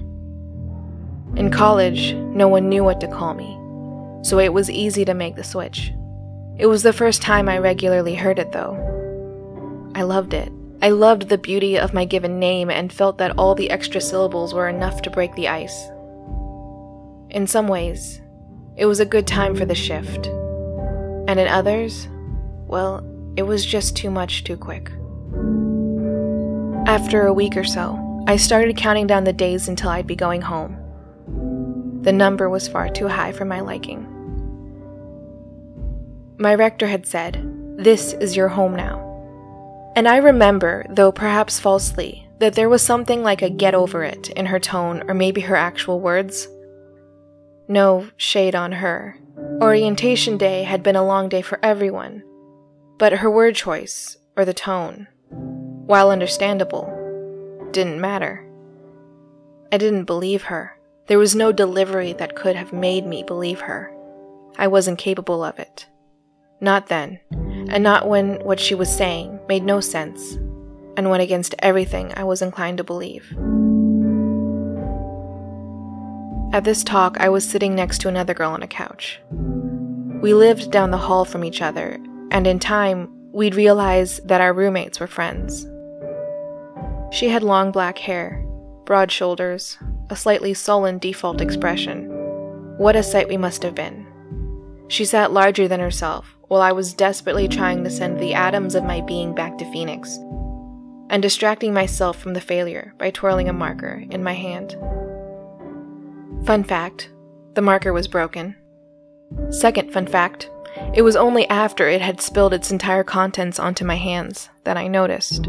In 1.36 1.50
college, 1.50 2.14
no 2.14 2.48
one 2.48 2.68
knew 2.68 2.84
what 2.84 3.00
to 3.00 3.08
call 3.08 3.34
me, 3.34 3.58
so 4.22 4.38
it 4.38 4.52
was 4.52 4.70
easy 4.70 5.04
to 5.04 5.14
make 5.14 5.36
the 5.36 5.44
switch. 5.44 5.92
It 6.58 6.66
was 6.66 6.82
the 6.82 6.92
first 6.92 7.22
time 7.22 7.48
I 7.48 7.58
regularly 7.58 8.14
heard 8.14 8.38
it, 8.38 8.52
though. 8.52 8.76
I 9.94 10.02
loved 10.02 10.34
it. 10.34 10.52
I 10.82 10.88
loved 10.88 11.28
the 11.28 11.38
beauty 11.38 11.78
of 11.78 11.94
my 11.94 12.04
given 12.04 12.40
name 12.40 12.68
and 12.68 12.92
felt 12.92 13.18
that 13.18 13.38
all 13.38 13.54
the 13.54 13.70
extra 13.70 14.00
syllables 14.00 14.52
were 14.52 14.68
enough 14.68 15.00
to 15.02 15.10
break 15.10 15.32
the 15.36 15.46
ice. 15.46 15.88
In 17.30 17.46
some 17.46 17.68
ways, 17.68 18.20
it 18.76 18.86
was 18.86 18.98
a 18.98 19.06
good 19.06 19.28
time 19.28 19.54
for 19.54 19.64
the 19.64 19.76
shift. 19.76 20.26
And 21.28 21.38
in 21.38 21.46
others, 21.46 22.08
well, 22.66 23.06
it 23.36 23.44
was 23.44 23.64
just 23.64 23.96
too 23.96 24.10
much 24.10 24.42
too 24.42 24.56
quick. 24.56 24.90
After 26.88 27.26
a 27.26 27.32
week 27.32 27.56
or 27.56 27.62
so, 27.62 28.24
I 28.26 28.36
started 28.36 28.76
counting 28.76 29.06
down 29.06 29.22
the 29.22 29.32
days 29.32 29.68
until 29.68 29.90
I'd 29.90 30.08
be 30.08 30.16
going 30.16 30.42
home. 30.42 30.76
The 32.02 32.12
number 32.12 32.50
was 32.50 32.66
far 32.66 32.88
too 32.88 33.06
high 33.06 33.30
for 33.30 33.44
my 33.44 33.60
liking. 33.60 34.08
My 36.38 36.56
rector 36.56 36.88
had 36.88 37.06
said, 37.06 37.40
This 37.78 38.14
is 38.14 38.34
your 38.34 38.48
home 38.48 38.74
now. 38.74 39.01
And 39.94 40.08
I 40.08 40.16
remember, 40.16 40.86
though 40.88 41.12
perhaps 41.12 41.60
falsely, 41.60 42.26
that 42.38 42.54
there 42.54 42.68
was 42.68 42.82
something 42.82 43.22
like 43.22 43.42
a 43.42 43.50
get 43.50 43.74
over 43.74 44.02
it 44.02 44.30
in 44.30 44.46
her 44.46 44.58
tone 44.58 45.02
or 45.08 45.14
maybe 45.14 45.42
her 45.42 45.56
actual 45.56 46.00
words. 46.00 46.48
No 47.68 48.08
shade 48.16 48.54
on 48.54 48.72
her. 48.72 49.18
Orientation 49.60 50.38
day 50.38 50.62
had 50.62 50.82
been 50.82 50.96
a 50.96 51.04
long 51.04 51.28
day 51.28 51.42
for 51.42 51.58
everyone. 51.62 52.22
But 52.98 53.12
her 53.12 53.30
word 53.30 53.54
choice, 53.54 54.16
or 54.36 54.44
the 54.44 54.54
tone, 54.54 55.08
while 55.86 56.10
understandable, 56.10 56.86
didn't 57.72 58.00
matter. 58.00 58.46
I 59.72 59.78
didn't 59.78 60.04
believe 60.04 60.44
her. 60.44 60.78
There 61.06 61.18
was 61.18 61.34
no 61.34 61.52
delivery 61.52 62.12
that 62.14 62.36
could 62.36 62.56
have 62.56 62.72
made 62.72 63.06
me 63.06 63.22
believe 63.22 63.60
her. 63.60 63.92
I 64.56 64.68
wasn't 64.68 64.98
capable 64.98 65.42
of 65.42 65.58
it. 65.58 65.86
Not 66.60 66.86
then, 66.86 67.20
and 67.72 67.82
not 67.82 68.06
when 68.06 68.34
what 68.44 68.60
she 68.60 68.74
was 68.74 68.94
saying 68.94 69.40
made 69.48 69.64
no 69.64 69.80
sense 69.80 70.34
and 70.96 71.08
went 71.08 71.22
against 71.22 71.54
everything 71.60 72.12
I 72.14 72.24
was 72.24 72.42
inclined 72.42 72.78
to 72.78 72.84
believe. 72.84 73.34
At 76.52 76.64
this 76.64 76.84
talk, 76.84 77.16
I 77.18 77.30
was 77.30 77.48
sitting 77.48 77.74
next 77.74 78.02
to 78.02 78.08
another 78.08 78.34
girl 78.34 78.50
on 78.50 78.62
a 78.62 78.66
couch. 78.66 79.18
We 80.20 80.34
lived 80.34 80.70
down 80.70 80.90
the 80.90 80.98
hall 80.98 81.24
from 81.24 81.44
each 81.44 81.62
other, 81.62 81.98
and 82.30 82.46
in 82.46 82.58
time, 82.58 83.08
we'd 83.32 83.54
realize 83.54 84.20
that 84.26 84.42
our 84.42 84.52
roommates 84.52 85.00
were 85.00 85.06
friends. 85.06 85.66
She 87.10 87.30
had 87.30 87.42
long 87.42 87.72
black 87.72 87.96
hair, 87.96 88.44
broad 88.84 89.10
shoulders, 89.10 89.78
a 90.10 90.16
slightly 90.16 90.52
sullen 90.52 90.98
default 90.98 91.40
expression. 91.40 92.10
What 92.76 92.96
a 92.96 93.02
sight 93.02 93.28
we 93.28 93.38
must 93.38 93.62
have 93.62 93.74
been. 93.74 94.06
She 94.88 95.06
sat 95.06 95.32
larger 95.32 95.68
than 95.68 95.80
herself, 95.80 96.36
while 96.52 96.60
I 96.60 96.72
was 96.72 96.92
desperately 96.92 97.48
trying 97.48 97.82
to 97.82 97.88
send 97.88 98.20
the 98.20 98.34
atoms 98.34 98.74
of 98.74 98.84
my 98.84 99.00
being 99.00 99.34
back 99.34 99.56
to 99.56 99.72
Phoenix, 99.72 100.18
and 101.08 101.22
distracting 101.22 101.72
myself 101.72 102.18
from 102.18 102.34
the 102.34 102.42
failure 102.42 102.92
by 102.98 103.10
twirling 103.10 103.48
a 103.48 103.54
marker 103.54 104.04
in 104.10 104.22
my 104.22 104.34
hand. 104.34 104.76
Fun 106.44 106.62
fact 106.62 107.10
the 107.54 107.62
marker 107.62 107.94
was 107.94 108.06
broken. 108.06 108.54
Second 109.48 109.94
fun 109.94 110.06
fact 110.06 110.50
it 110.92 111.00
was 111.00 111.16
only 111.16 111.48
after 111.48 111.88
it 111.88 112.02
had 112.02 112.20
spilled 112.20 112.52
its 112.52 112.70
entire 112.70 113.02
contents 113.02 113.58
onto 113.58 113.86
my 113.86 113.96
hands 113.96 114.50
that 114.64 114.76
I 114.76 114.88
noticed. 114.88 115.48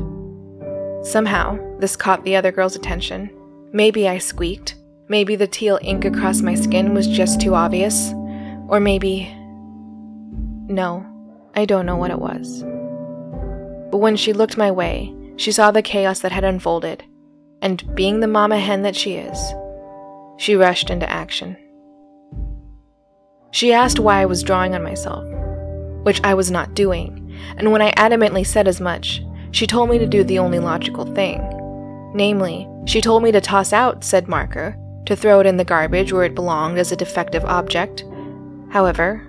Somehow, 1.02 1.60
this 1.80 1.98
caught 1.98 2.24
the 2.24 2.38
other 2.38 2.54
girl's 2.54 2.78
attention. 2.78 3.30
Maybe 3.74 4.08
I 4.08 4.20
squeaked. 4.20 4.76
Maybe 5.10 5.36
the 5.36 5.48
teal 5.48 5.80
ink 5.82 6.06
across 6.06 6.42
my 6.42 6.56
skin 6.56 6.94
was 6.94 7.10
just 7.10 7.42
too 7.42 7.56
obvious. 7.56 8.14
Or 8.70 8.80
maybe. 8.80 9.36
No, 10.68 11.06
I 11.56 11.66
don't 11.66 11.86
know 11.86 11.98
what 11.98 12.12
it 12.12 12.20
was. 12.20 12.64
But 13.92 13.98
when 13.98 14.16
she 14.16 14.34
looked 14.34 14.58
my 14.58 14.72
way, 14.72 15.14
she 15.36 15.52
saw 15.52 15.72
the 15.72 15.82
chaos 15.82 16.20
that 16.20 16.32
had 16.32 16.44
unfolded, 16.44 17.04
and 17.62 17.94
being 17.96 18.20
the 18.20 18.28
mama 18.28 18.60
hen 18.60 18.82
that 18.84 18.96
she 18.96 19.16
is, 19.16 19.54
she 20.38 20.56
rushed 20.56 20.90
into 20.90 21.10
action. 21.10 21.58
She 23.52 23.74
asked 23.74 24.00
why 24.00 24.22
I 24.22 24.26
was 24.26 24.42
drawing 24.42 24.74
on 24.74 24.84
myself, 24.84 25.26
which 26.04 26.22
I 26.24 26.34
was 26.34 26.50
not 26.50 26.74
doing, 26.74 27.36
and 27.58 27.72
when 27.72 27.82
I 27.82 27.92
adamantly 27.92 28.46
said 28.46 28.68
as 28.68 28.82
much, 28.82 29.22
she 29.52 29.68
told 29.68 29.90
me 29.90 30.00
to 30.00 30.08
do 30.08 30.24
the 30.24 30.40
only 30.40 30.60
logical 30.60 31.06
thing. 31.14 31.42
Namely, 32.16 32.68
she 32.86 33.02
told 33.02 33.22
me 33.22 33.32
to 33.32 33.42
toss 33.42 33.74
out 33.74 34.04
said 34.04 34.28
marker, 34.28 34.78
to 35.06 35.16
throw 35.16 35.40
it 35.40 35.46
in 35.46 35.58
the 35.58 35.66
garbage 35.66 36.14
where 36.14 36.24
it 36.24 36.36
belonged 36.36 36.78
as 36.78 36.92
a 36.92 36.96
defective 36.96 37.44
object. 37.46 38.06
However, 38.70 39.28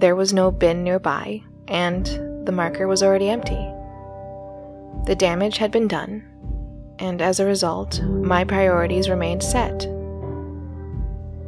there 0.00 0.16
was 0.16 0.32
no 0.32 0.50
bin 0.50 0.82
nearby, 0.82 1.42
and 1.68 2.06
the 2.46 2.52
marker 2.52 2.86
was 2.86 3.02
already 3.02 3.28
empty. 3.28 3.70
The 5.06 5.16
damage 5.16 5.58
had 5.58 5.70
been 5.70 5.88
done, 5.88 6.24
and 6.98 7.22
as 7.22 7.38
a 7.38 7.46
result, 7.46 8.02
my 8.02 8.44
priorities 8.44 9.08
remained 9.08 9.42
set. 9.42 9.86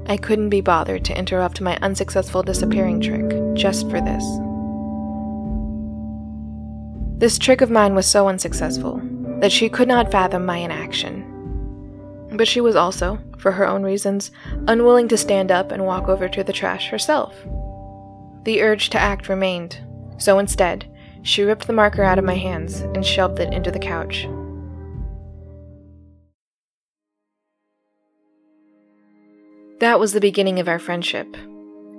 I 0.06 0.16
couldn't 0.16 0.50
be 0.50 0.60
bothered 0.60 1.04
to 1.06 1.18
interrupt 1.18 1.60
my 1.60 1.76
unsuccessful 1.82 2.42
disappearing 2.42 3.00
trick 3.00 3.54
just 3.54 3.90
for 3.90 4.00
this. 4.00 4.24
This 7.18 7.38
trick 7.38 7.60
of 7.60 7.70
mine 7.70 7.94
was 7.94 8.06
so 8.06 8.28
unsuccessful 8.28 9.00
that 9.40 9.50
she 9.50 9.68
could 9.68 9.88
not 9.88 10.12
fathom 10.12 10.46
my 10.46 10.58
inaction. 10.58 11.32
But 12.32 12.46
she 12.46 12.60
was 12.60 12.76
also, 12.76 13.18
for 13.38 13.52
her 13.52 13.66
own 13.66 13.82
reasons, 13.82 14.30
unwilling 14.68 15.08
to 15.08 15.16
stand 15.16 15.50
up 15.50 15.72
and 15.72 15.84
walk 15.84 16.08
over 16.08 16.28
to 16.28 16.44
the 16.44 16.52
trash 16.52 16.88
herself. 16.88 17.34
The 18.46 18.62
urge 18.62 18.90
to 18.90 19.00
act 19.00 19.28
remained, 19.28 19.80
so 20.18 20.38
instead, 20.38 20.88
she 21.24 21.42
ripped 21.42 21.66
the 21.66 21.72
marker 21.72 22.04
out 22.04 22.16
of 22.16 22.24
my 22.24 22.36
hands 22.36 22.78
and 22.78 23.04
shoved 23.04 23.40
it 23.40 23.52
into 23.52 23.72
the 23.72 23.80
couch. 23.80 24.28
That 29.80 29.98
was 29.98 30.12
the 30.12 30.20
beginning 30.20 30.60
of 30.60 30.68
our 30.68 30.78
friendship, 30.78 31.36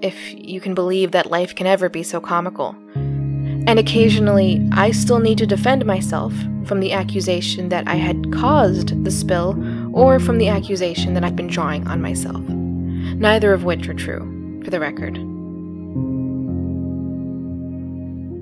if 0.01 0.15
you 0.33 0.61
can 0.61 0.73
believe 0.73 1.11
that 1.11 1.29
life 1.29 1.53
can 1.53 1.67
ever 1.67 1.89
be 1.89 2.01
so 2.01 2.21
comical. 2.21 2.77
And 2.95 3.77
occasionally, 3.77 4.65
I 4.71 4.91
still 4.91 5.19
need 5.19 5.39
to 5.39 5.45
defend 5.45 5.85
myself 5.85 6.33
from 6.63 6.79
the 6.79 6.93
accusation 6.93 7.67
that 7.69 7.89
I 7.89 7.95
had 7.95 8.31
caused 8.31 9.03
the 9.03 9.11
spill 9.11 9.53
or 9.93 10.17
from 10.17 10.37
the 10.37 10.47
accusation 10.47 11.13
that 11.13 11.25
I've 11.25 11.35
been 11.35 11.47
drawing 11.47 11.85
on 11.89 12.01
myself. 12.01 12.39
Neither 12.39 13.51
of 13.51 13.65
which 13.65 13.89
are 13.89 13.93
true, 13.93 14.61
for 14.63 14.69
the 14.69 14.79
record. 14.79 15.19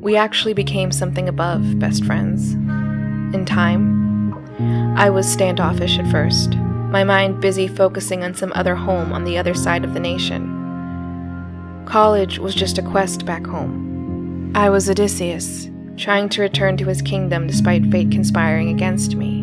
We 0.06 0.16
actually 0.16 0.54
became 0.54 0.92
something 0.92 1.28
above 1.28 1.80
best 1.80 2.06
friends. 2.06 2.54
In 3.34 3.44
time, 3.44 4.36
I 4.96 5.10
was 5.10 5.28
standoffish 5.28 5.98
at 5.98 6.12
first 6.12 6.54
my 6.92 7.04
mind 7.04 7.42
busy 7.42 7.68
focusing 7.68 8.24
on 8.24 8.36
some 8.36 8.54
other 8.54 8.76
home 8.76 9.12
on 9.14 9.24
the 9.24 9.40
other 9.40 9.56
side 9.56 9.84
of 9.84 9.96
the 9.96 10.00
nation. 10.00 11.84
College 11.88 12.38
was 12.38 12.54
just 12.54 12.78
a 12.78 12.84
quest 12.84 13.26
back 13.26 13.48
home. 13.48 14.52
I 14.54 14.70
was 14.70 14.88
Odysseus, 14.88 15.72
trying 15.98 16.30
to 16.30 16.42
return 16.44 16.78
to 16.78 16.86
his 16.86 17.02
kingdom 17.02 17.48
despite 17.48 17.90
fate 17.90 18.12
conspiring 18.12 18.70
against 18.70 19.16
me. 19.16 19.40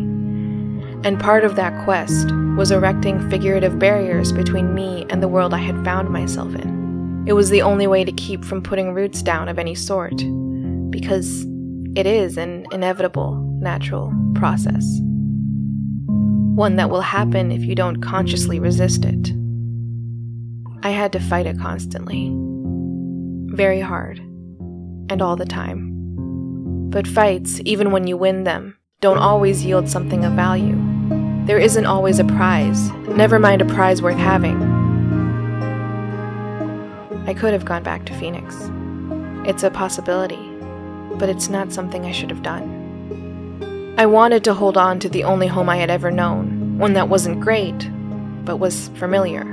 And 1.03 1.19
part 1.19 1.43
of 1.43 1.57
that 1.57 1.83
quest 1.83 2.31
was 2.55 2.71
erecting 2.71 3.29
figurative 3.29 3.79
barriers 3.79 4.31
between 4.31 4.73
me 4.73 5.05
and 5.09 5.21
the 5.21 5.27
world 5.27 5.53
I 5.53 5.57
had 5.57 5.83
found 5.83 6.09
myself 6.09 6.55
in. 6.55 7.25
It 7.27 7.33
was 7.33 7.49
the 7.49 7.63
only 7.63 7.85
way 7.85 8.05
to 8.05 8.13
keep 8.13 8.45
from 8.45 8.63
putting 8.63 8.93
roots 8.93 9.21
down 9.21 9.49
of 9.49 9.59
any 9.59 9.75
sort, 9.75 10.23
because 10.93 11.45
it 11.97 12.05
is 12.05 12.37
an 12.37 12.65
inevitable, 12.71 13.35
natural 13.59 14.13
process 14.35 14.85
one 16.55 16.75
that 16.75 16.91
will 16.91 17.01
happen 17.01 17.51
if 17.51 17.63
you 17.63 17.73
don't 17.73 18.01
consciously 18.01 18.59
resist 18.59 19.05
it. 19.05 19.33
I 20.83 20.91
had 20.91 21.11
to 21.13 21.19
fight 21.19 21.47
it 21.47 21.57
constantly, 21.57 22.31
very 23.55 23.79
hard, 23.79 24.19
and 24.19 25.19
all 25.21 25.35
the 25.35 25.45
time. 25.45 25.89
But 26.91 27.07
fights, 27.07 27.59
even 27.65 27.89
when 27.89 28.05
you 28.05 28.17
win 28.17 28.43
them, 28.43 28.77
don't 29.01 29.17
always 29.17 29.65
yield 29.65 29.89
something 29.89 30.23
of 30.23 30.33
value. 30.33 30.79
There 31.45 31.57
isn't 31.57 31.87
always 31.87 32.19
a 32.19 32.23
prize, 32.23 32.91
never 33.07 33.39
mind 33.39 33.63
a 33.63 33.65
prize 33.65 34.03
worth 34.03 34.17
having. 34.17 34.61
I 37.25 37.33
could 37.33 37.53
have 37.53 37.65
gone 37.65 37.81
back 37.81 38.05
to 38.05 38.13
Phoenix. 38.13 38.55
It's 39.47 39.63
a 39.63 39.71
possibility, 39.71 40.52
but 41.17 41.29
it's 41.29 41.49
not 41.49 41.71
something 41.71 42.05
I 42.05 42.11
should 42.11 42.29
have 42.29 42.43
done. 42.43 43.93
I 43.97 44.05
wanted 44.05 44.43
to 44.45 44.53
hold 44.53 44.75
on 44.75 44.99
to 44.99 45.09
the 45.09 45.23
only 45.23 45.47
home 45.47 45.69
I 45.69 45.77
had 45.77 45.89
ever 45.89 46.09
known, 46.09 46.77
one 46.77 46.93
that 46.93 47.09
wasn't 47.09 47.41
great, 47.41 47.87
but 48.43 48.57
was 48.57 48.89
familiar. 48.95 49.43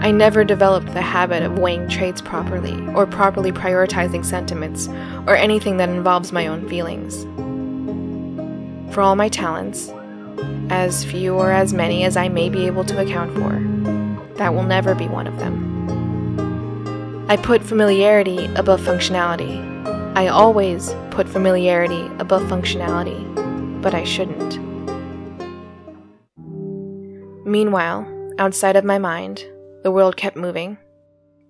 I 0.00 0.10
never 0.10 0.42
developed 0.44 0.94
the 0.94 1.02
habit 1.02 1.42
of 1.42 1.58
weighing 1.58 1.86
traits 1.88 2.22
properly, 2.22 2.74
or 2.94 3.06
properly 3.06 3.52
prioritizing 3.52 4.24
sentiments, 4.24 4.88
or 5.26 5.36
anything 5.36 5.76
that 5.76 5.90
involves 5.90 6.32
my 6.32 6.46
own 6.46 6.66
feelings. 6.68 7.24
For 8.94 9.02
all 9.02 9.14
my 9.16 9.28
talents, 9.28 9.92
as 10.70 11.04
few 11.04 11.34
or 11.34 11.52
as 11.52 11.74
many 11.74 12.04
as 12.04 12.16
I 12.16 12.30
may 12.30 12.48
be 12.48 12.66
able 12.66 12.84
to 12.84 12.98
account 13.00 13.34
for, 13.34 14.34
that 14.36 14.54
will 14.54 14.62
never 14.62 14.94
be 14.94 15.06
one 15.06 15.26
of 15.26 15.38
them. 15.38 17.26
I 17.28 17.36
put 17.36 17.62
familiarity 17.62 18.46
above 18.54 18.80
functionality, 18.80 19.69
I 20.14 20.26
always 20.26 20.94
put 21.10 21.28
familiarity 21.28 22.06
above 22.18 22.42
functionality, 22.42 23.22
but 23.80 23.94
I 23.94 24.04
shouldn't. 24.04 24.58
Meanwhile, 27.46 28.06
outside 28.38 28.76
of 28.76 28.84
my 28.84 28.98
mind, 28.98 29.44
the 29.82 29.90
world 29.90 30.16
kept 30.16 30.36
moving, 30.36 30.78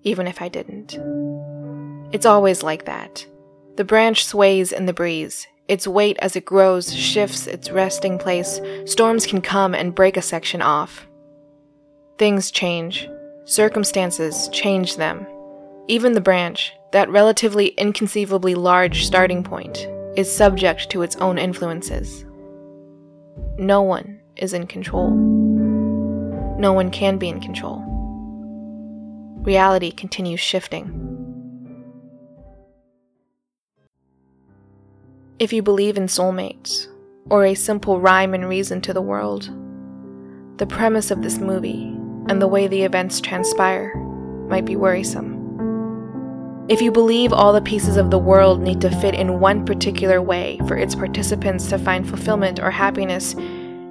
even 0.03 0.27
if 0.27 0.43
I 0.43 0.49
didn't. 0.49 0.99
It's 2.13 2.27
always 2.27 2.63
like 2.63 2.85
that. 2.85 3.27
The 3.77 3.85
branch 3.85 4.25
sways 4.25 4.73
in 4.73 4.87
the 4.87 4.93
breeze. 4.93 5.47
Its 5.67 5.87
weight 5.87 6.19
as 6.21 6.37
it 6.37 6.45
grows 6.45 6.95
shifts 6.95 7.47
its 7.47 7.71
resting 7.71 8.19
place. 8.19 8.61
Storms 8.85 9.27
can 9.27 9.41
come 9.41 9.75
and 9.75 9.95
break 9.95 10.17
a 10.17 10.23
section 10.23 10.61
off. 10.61 11.07
Things 12.19 12.51
change. 12.51 13.09
Circumstances 13.47 14.49
change 14.53 14.97
them. 14.97 15.27
Even 15.89 16.13
the 16.13 16.21
branch, 16.21 16.73
that 16.93 17.11
relatively 17.11 17.69
inconceivably 17.69 18.55
large 18.55 19.05
starting 19.05 19.45
point 19.45 19.87
is 20.17 20.35
subject 20.35 20.91
to 20.91 21.03
its 21.03 21.17
own 21.17 21.39
influences. 21.39 22.25
No 23.59 23.83
one 23.83 24.21
is 24.37 24.53
in 24.53 24.67
control. 24.67 25.11
No 26.59 26.73
one 26.73 26.91
can 26.91 27.19
be 27.19 27.29
in 27.29 27.41
control. 27.41 27.85
Reality 29.43 29.91
continues 29.91 30.41
shifting. 30.41 31.07
If 35.39 35.53
you 35.53 35.63
believe 35.63 35.97
in 35.97 36.05
soulmates, 36.05 36.87
or 37.31 37.45
a 37.45 37.55
simple 37.55 38.01
rhyme 38.01 38.35
and 38.35 38.49
reason 38.49 38.81
to 38.83 38.93
the 38.93 39.01
world, 39.01 39.51
the 40.59 40.67
premise 40.67 41.11
of 41.11 41.23
this 41.23 41.39
movie 41.39 41.97
and 42.29 42.43
the 42.43 42.49
way 42.49 42.67
the 42.67 42.83
events 42.83 43.21
transpire 43.21 43.95
might 44.49 44.67
be 44.67 44.77
worrisome. 44.77 45.40
If 46.71 46.81
you 46.81 46.93
believe 46.93 47.33
all 47.33 47.53
the 47.53 47.61
pieces 47.61 47.97
of 47.97 48.13
the 48.13 48.19
world 48.19 48.61
need 48.61 48.81
to 48.83 48.97
fit 49.01 49.17
in 49.17 49.41
one 49.41 49.67
particular 49.67 50.23
way 50.23 50.57
for 50.69 50.77
its 50.77 50.95
participants 50.95 51.69
to 51.71 51.79
find 51.79 52.09
fulfillment 52.09 52.61
or 52.61 52.71
happiness, 52.71 53.35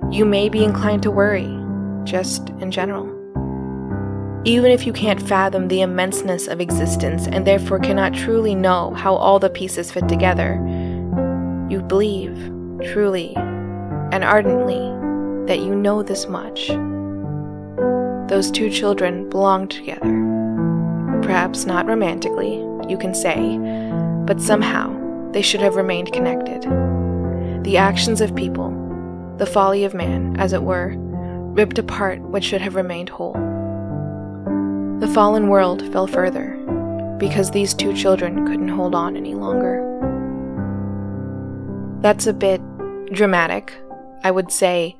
you 0.10 0.24
may 0.24 0.48
be 0.48 0.64
inclined 0.64 1.04
to 1.04 1.12
worry, 1.12 1.60
just 2.06 2.52
in 2.62 2.72
general. 2.72 3.06
Even 4.46 4.72
if 4.72 4.88
you 4.88 4.94
can't 4.94 5.22
fathom 5.22 5.68
the 5.68 5.80
immenseness 5.80 6.48
of 6.48 6.62
existence 6.62 7.28
and 7.28 7.46
therefore 7.46 7.80
cannot 7.80 8.14
truly 8.14 8.56
know 8.56 8.94
how 8.94 9.14
all 9.14 9.40
the 9.40 9.50
pieces 9.50 9.92
fit 9.92 10.08
together, 10.08 10.54
you 11.70 11.82
believe, 11.82 12.38
truly 12.94 13.34
and 13.36 14.24
ardently, 14.24 14.80
that 15.48 15.60
you 15.60 15.76
know 15.76 16.02
this 16.02 16.28
much. 16.28 16.70
Those 18.30 18.50
two 18.50 18.70
children 18.70 19.30
belong 19.30 19.68
together. 19.68 20.16
Perhaps 21.22 21.66
not 21.66 21.86
romantically, 21.86 22.69
you 22.90 22.98
can 22.98 23.14
say, 23.14 23.58
but 24.26 24.42
somehow 24.42 24.96
they 25.32 25.42
should 25.42 25.62
have 25.62 25.76
remained 25.76 26.12
connected. 26.12 26.64
The 27.64 27.78
actions 27.78 28.22
of 28.22 28.36
people, 28.36 28.72
the 29.38 29.46
folly 29.46 29.84
of 29.84 29.94
man, 29.94 30.36
as 30.40 30.54
it 30.54 30.64
were, 30.64 30.96
ripped 30.98 31.78
apart 31.78 32.20
what 32.22 32.44
should 32.44 32.62
have 32.62 32.76
remained 32.76 33.10
whole. 33.10 33.34
The 35.00 35.12
fallen 35.14 35.48
world 35.48 35.90
fell 35.92 36.08
further 36.08 36.56
because 37.20 37.52
these 37.52 37.74
two 37.74 37.94
children 37.96 38.46
couldn't 38.46 38.70
hold 38.70 38.96
on 38.96 39.16
any 39.16 39.34
longer. 39.34 39.86
That's 42.02 42.28
a 42.28 42.34
bit 42.34 42.62
dramatic, 43.14 43.74
I 44.24 44.32
would 44.32 44.52
say, 44.52 44.96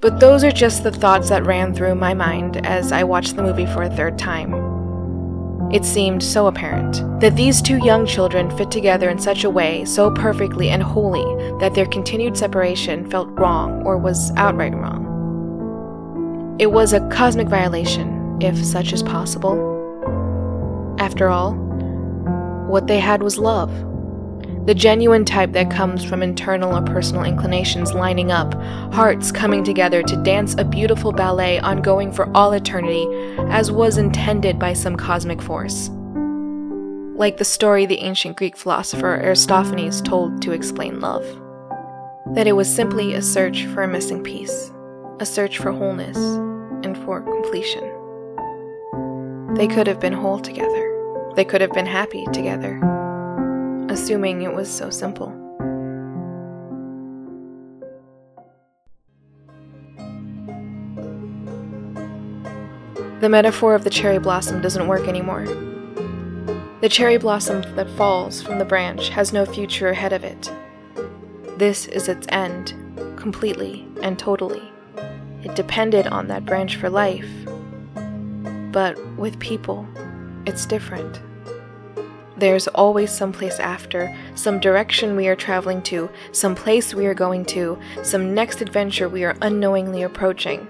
But 0.00 0.20
those 0.20 0.44
are 0.44 0.52
just 0.52 0.82
the 0.82 0.92
thoughts 0.92 1.28
that 1.28 1.44
ran 1.46 1.74
through 1.74 1.96
my 1.96 2.14
mind 2.14 2.64
as 2.66 2.92
I 2.92 3.04
watched 3.04 3.36
the 3.36 3.42
movie 3.42 3.66
for 3.66 3.82
a 3.82 3.90
third 3.90 4.18
time. 4.18 4.52
It 5.72 5.84
seemed 5.84 6.22
so 6.22 6.46
apparent 6.46 7.02
that 7.20 7.34
these 7.34 7.60
two 7.60 7.78
young 7.78 8.06
children 8.06 8.56
fit 8.56 8.70
together 8.70 9.10
in 9.10 9.18
such 9.18 9.42
a 9.42 9.50
way, 9.50 9.84
so 9.84 10.12
perfectly 10.12 10.70
and 10.70 10.82
wholly, 10.82 11.24
that 11.58 11.74
their 11.74 11.86
continued 11.86 12.36
separation 12.36 13.10
felt 13.10 13.28
wrong 13.30 13.82
or 13.84 13.98
was 13.98 14.30
outright 14.36 14.74
wrong. 14.74 16.56
It 16.60 16.70
was 16.70 16.92
a 16.92 17.06
cosmic 17.08 17.48
violation, 17.48 18.38
if 18.40 18.56
such 18.64 18.92
is 18.92 19.02
possible. 19.02 19.74
After 20.98 21.28
all, 21.28 21.54
what 22.68 22.86
they 22.86 23.00
had 23.00 23.22
was 23.22 23.36
love 23.36 23.72
the 24.66 24.74
genuine 24.74 25.24
type 25.24 25.52
that 25.52 25.70
comes 25.70 26.04
from 26.04 26.24
internal 26.24 26.76
or 26.76 26.82
personal 26.82 27.22
inclinations 27.22 27.94
lining 27.94 28.32
up, 28.32 28.52
hearts 28.92 29.30
coming 29.30 29.62
together 29.62 30.02
to 30.02 30.22
dance 30.24 30.56
a 30.58 30.64
beautiful 30.64 31.12
ballet 31.12 31.60
ongoing 31.60 32.10
for 32.10 32.28
all 32.36 32.52
eternity, 32.52 33.06
as 33.48 33.70
was 33.70 33.96
intended 33.96 34.58
by 34.58 34.72
some 34.72 34.96
cosmic 34.96 35.40
force. 35.40 35.88
Like 37.14 37.36
the 37.36 37.44
story 37.44 37.86
the 37.86 38.00
ancient 38.00 38.36
Greek 38.36 38.56
philosopher 38.56 39.20
Aristophanes 39.22 40.02
told 40.02 40.42
to 40.42 40.50
explain 40.50 41.00
love 41.00 41.24
that 42.34 42.48
it 42.48 42.52
was 42.52 42.68
simply 42.68 43.14
a 43.14 43.22
search 43.22 43.66
for 43.66 43.84
a 43.84 43.88
missing 43.88 44.20
piece, 44.20 44.72
a 45.20 45.26
search 45.26 45.58
for 45.58 45.70
wholeness 45.70 46.16
and 46.84 46.98
for 47.04 47.22
completion. 47.22 47.84
They 49.54 49.68
could 49.68 49.86
have 49.86 50.00
been 50.00 50.12
whole 50.12 50.40
together, 50.40 51.32
they 51.36 51.44
could 51.44 51.60
have 51.60 51.72
been 51.72 51.86
happy 51.86 52.26
together 52.32 52.95
assuming 53.96 54.42
it 54.42 54.52
was 54.52 54.70
so 54.70 54.90
simple. 54.90 55.28
The 63.20 63.30
metaphor 63.30 63.74
of 63.74 63.84
the 63.84 63.90
cherry 63.90 64.18
blossom 64.18 64.60
doesn't 64.60 64.86
work 64.86 65.08
anymore. 65.08 65.46
The 66.82 66.90
cherry 66.90 67.16
blossom 67.16 67.62
that 67.74 67.88
falls 67.96 68.42
from 68.42 68.58
the 68.58 68.66
branch 68.66 69.08
has 69.08 69.32
no 69.32 69.46
future 69.46 69.88
ahead 69.88 70.12
of 70.12 70.24
it. 70.24 70.52
This 71.56 71.86
is 71.86 72.10
its 72.10 72.26
end, 72.28 72.74
completely 73.16 73.88
and 74.02 74.18
totally. 74.18 74.70
It 75.42 75.54
depended 75.54 76.06
on 76.06 76.28
that 76.28 76.44
branch 76.44 76.76
for 76.76 76.90
life. 76.90 77.30
But 78.72 79.02
with 79.16 79.40
people, 79.40 79.88
it's 80.44 80.66
different. 80.66 81.18
There's 82.38 82.68
always 82.68 83.10
some 83.10 83.32
place 83.32 83.58
after, 83.58 84.14
some 84.34 84.60
direction 84.60 85.16
we 85.16 85.26
are 85.26 85.36
traveling 85.36 85.80
to, 85.84 86.10
some 86.32 86.54
place 86.54 86.92
we 86.92 87.06
are 87.06 87.14
going 87.14 87.46
to, 87.46 87.78
some 88.02 88.34
next 88.34 88.60
adventure 88.60 89.08
we 89.08 89.24
are 89.24 89.34
unknowingly 89.40 90.02
approaching. 90.02 90.68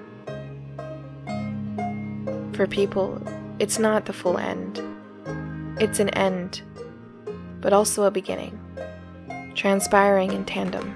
For 2.53 2.69
people, 2.69 3.21
it's 3.59 3.81
not 3.81 4.05
the 4.05 4.13
full 4.13 4.39
end. 4.39 4.81
It's 5.81 5.99
an 5.99 6.11
end, 6.11 6.63
but 7.61 7.73
also 7.73 8.05
a 8.05 8.13
beginning, 8.13 8.61
transpiring 9.57 10.33
in 10.33 10.45
tandem. 10.45 10.95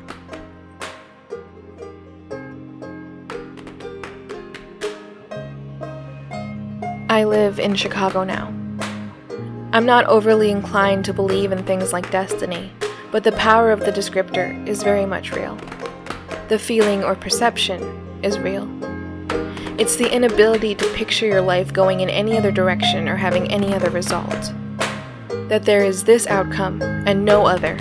I 7.09 7.25
live 7.25 7.59
in 7.59 7.75
Chicago 7.75 8.23
now. 8.23 8.60
I'm 9.73 9.87
not 9.87 10.07
overly 10.07 10.51
inclined 10.51 11.05
to 11.05 11.13
believe 11.13 11.53
in 11.53 11.63
things 11.63 11.93
like 11.93 12.11
destiny, 12.11 12.73
but 13.13 13.23
the 13.23 13.31
power 13.31 13.71
of 13.71 13.79
the 13.79 13.93
descriptor 13.93 14.67
is 14.67 14.83
very 14.83 15.07
much 15.07 15.31
real. 15.31 15.57
The 16.49 16.59
feeling 16.59 17.05
or 17.05 17.15
perception 17.15 17.81
is 18.25 18.37
real. 18.41 18.69
It's 19.79 19.95
the 19.95 20.13
inability 20.13 20.75
to 20.75 20.93
picture 20.95 21.27
your 21.27 21.41
life 21.41 21.73
going 21.73 22.01
in 22.01 22.11
any 22.11 22.37
other 22.37 22.51
direction 22.51 23.09
or 23.09 23.15
having 23.15 23.49
any 23.53 23.73
other 23.73 23.91
result. 23.91 24.53
That 25.49 25.67
there 25.67 25.85
is 25.85 26.03
this 26.03 26.27
outcome 26.27 26.83
and 26.83 27.25
no 27.25 27.47
other. 27.47 27.79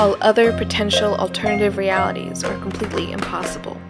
All 0.00 0.16
other 0.20 0.52
potential 0.58 1.14
alternative 1.14 1.78
realities 1.78 2.42
are 2.42 2.58
completely 2.58 3.12
impossible. 3.12 3.80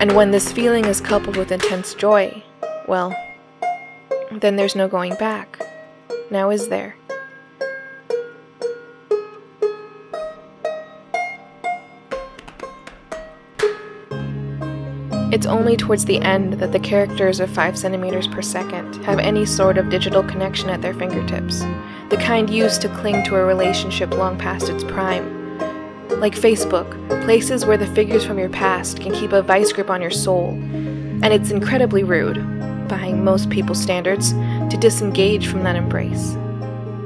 And 0.00 0.16
when 0.16 0.32
this 0.32 0.50
feeling 0.50 0.86
is 0.86 1.00
coupled 1.00 1.36
with 1.36 1.52
intense 1.52 1.94
joy, 1.94 2.42
well, 2.88 3.14
then 4.32 4.56
there's 4.56 4.76
no 4.76 4.88
going 4.88 5.14
back. 5.16 5.60
Now 6.30 6.50
is 6.50 6.68
there? 6.68 6.96
It's 15.32 15.46
only 15.46 15.76
towards 15.76 16.06
the 16.06 16.20
end 16.22 16.54
that 16.54 16.72
the 16.72 16.80
characters 16.80 17.38
of 17.38 17.48
5 17.50 17.78
centimeters 17.78 18.26
per 18.26 18.42
second 18.42 18.96
have 19.04 19.20
any 19.20 19.46
sort 19.46 19.78
of 19.78 19.88
digital 19.88 20.24
connection 20.24 20.68
at 20.70 20.82
their 20.82 20.92
fingertips, 20.92 21.60
the 22.08 22.18
kind 22.20 22.50
used 22.50 22.82
to 22.82 22.88
cling 22.96 23.24
to 23.26 23.36
a 23.36 23.44
relationship 23.44 24.10
long 24.12 24.36
past 24.36 24.68
its 24.68 24.82
prime. 24.82 25.38
Like 26.20 26.34
Facebook, 26.34 26.90
places 27.24 27.64
where 27.64 27.76
the 27.76 27.86
figures 27.86 28.24
from 28.24 28.40
your 28.40 28.48
past 28.48 29.00
can 29.00 29.12
keep 29.12 29.32
a 29.32 29.40
vice 29.40 29.72
grip 29.72 29.88
on 29.88 30.02
your 30.02 30.10
soul, 30.10 30.50
and 30.50 31.32
it's 31.32 31.52
incredibly 31.52 32.02
rude, 32.02 32.38
by 32.90 33.12
most 33.12 33.48
people's 33.48 33.80
standards, 33.80 34.32
to 34.32 34.76
disengage 34.78 35.46
from 35.46 35.62
that 35.62 35.76
embrace, 35.76 36.32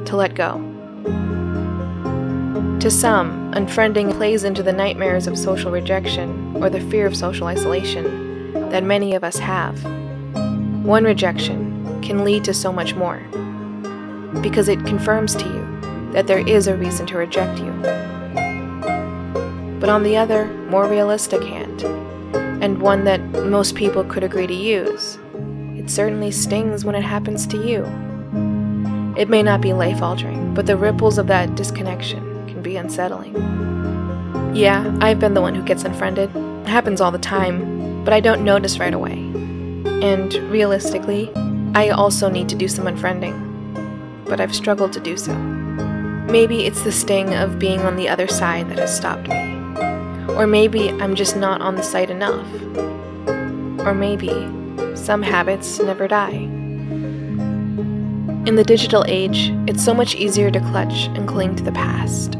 to 0.07 0.17
let 0.17 0.35
go. 0.35 0.55
To 2.81 2.91
some, 2.91 3.53
unfriending 3.53 4.13
plays 4.17 4.45
into 4.45 4.63
the 4.63 4.73
nightmares 4.73 5.27
of 5.27 5.39
social 5.39 5.71
rejection 5.71 6.57
or 6.57 6.69
the 6.69 6.81
fear 6.91 7.07
of 7.07 7.17
social 7.17 7.47
isolation 7.47 8.53
that 8.71 8.83
many 8.83 9.15
of 9.15 9.23
us 9.23 9.39
have. 9.39 9.83
One 10.85 11.05
rejection 11.05 12.03
can 12.03 12.25
lead 12.25 12.45
to 12.45 12.53
so 12.53 12.73
much 12.73 12.95
more 12.95 13.21
because 14.43 14.69
it 14.69 14.85
confirms 14.85 15.35
to 15.37 15.45
you 15.45 16.13
that 16.13 16.27
there 16.27 16.47
is 16.47 16.67
a 16.67 16.77
reason 16.77 17.07
to 17.07 17.17
reject 17.17 17.59
you. 17.59 17.73
But 19.81 19.89
on 19.89 20.03
the 20.03 20.17
other, 20.17 20.47
more 20.69 20.87
realistic 20.87 21.43
hand, 21.43 21.83
and 22.63 22.81
one 22.81 23.05
that 23.05 23.21
most 23.47 23.75
people 23.75 24.05
could 24.05 24.25
agree 24.25 24.47
to 24.47 24.55
use, 24.55 25.19
it 25.85 25.91
certainly 25.91 26.31
stings 26.31 26.83
when 26.83 26.95
it 26.95 27.03
happens 27.03 27.47
to 27.47 27.59
you. 27.59 27.85
It 29.19 29.29
may 29.29 29.43
not 29.43 29.61
be 29.61 29.75
life 29.75 30.01
altering, 30.01 30.55
but 30.55 30.65
the 30.65 30.79
ripples 30.79 31.19
of 31.19 31.27
that 31.27 31.57
disconnection 31.57 32.47
can 32.47 32.63
be 32.63 32.79
unsettling. 32.79 33.35
Yeah, 34.55 34.97
I've 35.03 35.21
been 35.21 35.35
the 35.35 35.43
one 35.43 35.55
who 35.55 35.63
gets 35.63 35.85
unfriended. 35.85 36.35
It 36.35 36.69
happens 36.69 37.03
all 37.03 37.11
the 37.11 37.19
time, 37.19 38.03
but 38.03 38.15
I 38.15 38.21
don't 38.21 38.45
notice 38.45 38.79
right 38.79 38.95
away. 38.95 39.19
And 40.01 40.33
realistically, 40.51 41.31
I 41.75 41.91
also 41.91 42.31
need 42.31 42.49
to 42.49 42.57
do 42.57 42.67
some 42.67 42.87
unfriending, 42.87 44.25
but 44.25 44.41
I've 44.41 44.55
struggled 44.55 44.95
to 44.95 45.01
do 45.01 45.19
so. 45.19 45.35
Maybe 45.35 46.65
it's 46.65 46.81
the 46.81 46.93
sting 46.93 47.35
of 47.35 47.59
being 47.59 47.81
on 47.81 47.97
the 47.97 48.09
other 48.09 48.27
side 48.27 48.71
that 48.71 48.79
has 48.79 48.97
stopped 48.97 49.29
me. 49.29 49.53
Or 50.33 50.47
maybe 50.47 50.89
I'm 50.89 51.15
just 51.15 51.37
not 51.37 51.61
on 51.61 51.77
the 51.77 51.83
site 51.83 52.09
enough. 52.09 52.49
Or 53.87 53.93
maybe 53.93 54.31
some 54.95 55.23
habits 55.23 55.79
never 55.81 56.09
die. 56.09 56.49
In 58.47 58.57
the 58.57 58.65
digital 58.65 59.05
age, 59.09 59.51
it's 59.67 59.85
so 59.85 59.95
much 59.95 60.15
easier 60.15 60.51
to 60.51 60.61
clutch 60.61 61.07
and 61.09 61.27
cling 61.27 61.57
to 61.57 61.63
the 61.63 61.73
past, 61.73 62.35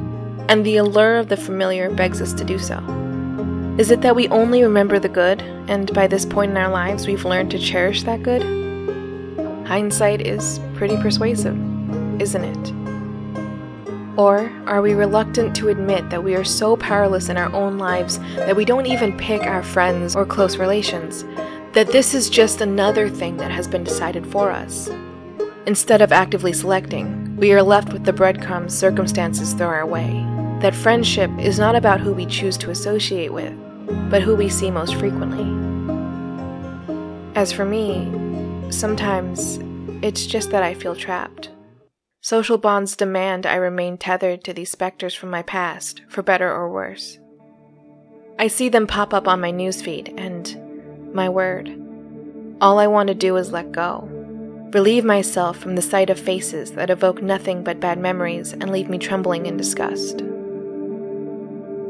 and 0.49 0.65
the 0.65 0.77
allure 0.77 1.17
of 1.17 1.29
the 1.29 1.37
familiar 1.37 1.91
begs 1.91 2.21
us 2.21 2.33
to 2.35 2.45
do 2.45 2.59
so. 2.59 2.79
Is 3.79 3.91
it 3.91 4.03
that 4.03 4.15
we 4.15 4.29
only 4.29 4.63
remember 4.63 4.99
the 4.99 5.09
good, 5.09 5.41
and 5.67 5.93
by 5.95 6.07
this 6.07 6.25
point 6.25 6.51
in 6.51 6.57
our 6.57 6.71
lives 6.71 7.07
we've 7.07 7.25
learned 7.25 7.51
to 7.53 7.59
cherish 7.59 8.03
that 8.05 8.23
good? 8.23 8.43
Hindsight 9.67 10.21
is 10.27 10.61
pretty 10.75 10.97
persuasive, 10.99 11.57
isn't 12.21 12.45
it? 12.45 12.73
Or 14.19 14.53
are 14.67 14.81
we 14.81 14.95
reluctant 14.95 15.57
to 15.57 15.71
admit 15.71 16.11
that 16.11 16.23
we 16.23 16.37
are 16.37 16.45
so 16.45 16.77
powerless 16.77 17.29
in 17.29 17.37
our 17.37 17.53
own 17.53 17.79
lives 17.79 18.21
that 18.37 18.55
we 18.55 18.65
don't 18.65 18.87
even 18.87 19.17
pick 19.17 19.43
our 19.43 19.63
friends 19.63 20.15
or 20.15 20.25
close 20.25 20.57
relations, 20.57 21.25
that 21.75 21.89
this 21.89 22.15
is 22.15 22.31
just 22.31 22.61
another 22.61 23.09
thing 23.09 23.37
that 23.37 23.51
has 23.51 23.67
been 23.67 23.83
decided 23.83 24.25
for 24.29 24.51
us. 24.53 24.89
Instead 25.67 26.01
of 26.01 26.13
actively 26.13 26.53
selecting, 26.53 27.37
we 27.37 27.53
are 27.53 27.63
left 27.63 27.93
with 27.93 28.05
the 28.05 28.13
breadcrumbs 28.13 28.77
circumstances 28.77 29.55
throw 29.55 29.67
our 29.67 29.87
way. 29.87 30.25
That 30.61 30.75
friendship 30.75 31.31
is 31.39 31.59
not 31.59 31.75
about 31.75 32.01
who 32.01 32.13
we 32.13 32.27
choose 32.27 32.57
to 32.59 32.71
associate 32.71 33.33
with, 33.33 33.53
but 34.09 34.23
who 34.23 34.37
we 34.37 34.49
see 34.49 34.71
most 34.71 34.95
frequently. 34.95 35.45
As 37.35 37.53
for 37.53 37.65
me, 37.65 38.09
sometimes 38.71 39.59
it's 40.01 40.27
just 40.27 40.51
that 40.51 40.63
I 40.63 40.75
feel 40.75 40.95
trapped. 40.95 41.51
Social 42.21 42.57
bonds 42.57 42.95
demand 42.95 43.47
I 43.47 43.57
remain 43.57 43.99
tethered 43.99 44.45
to 44.45 44.53
these 44.53 44.71
specters 44.71 45.13
from 45.13 45.31
my 45.31 45.43
past, 45.43 46.03
for 46.09 46.23
better 46.23 46.51
or 46.51 46.71
worse. 46.71 47.19
I 48.39 48.47
see 48.47 48.69
them 48.69 48.87
pop 48.87 49.13
up 49.13 49.27
on 49.27 49.41
my 49.41 49.53
newsfeed, 49.53 50.15
and 50.17 50.64
my 51.15 51.29
word. 51.29 51.69
All 52.61 52.79
I 52.79 52.87
want 52.87 53.09
to 53.09 53.15
do 53.15 53.37
is 53.37 53.53
let 53.53 53.73
go. 53.73 54.09
Relieve 54.73 55.05
myself 55.05 55.57
from 55.57 55.77
the 55.77 55.83
sight 55.83 56.11
of 56.11 56.19
faces 56.19 56.73
that 56.73 56.91
evoke 56.91 57.23
nothing 57.23 57.63
but 57.63 57.79
bad 57.79 57.99
memories 57.99 58.53
and 58.53 58.73
leave 58.73 58.91
me 58.91 58.99
trembling 58.99 59.47
in 59.47 59.57
disgust. 59.57 60.21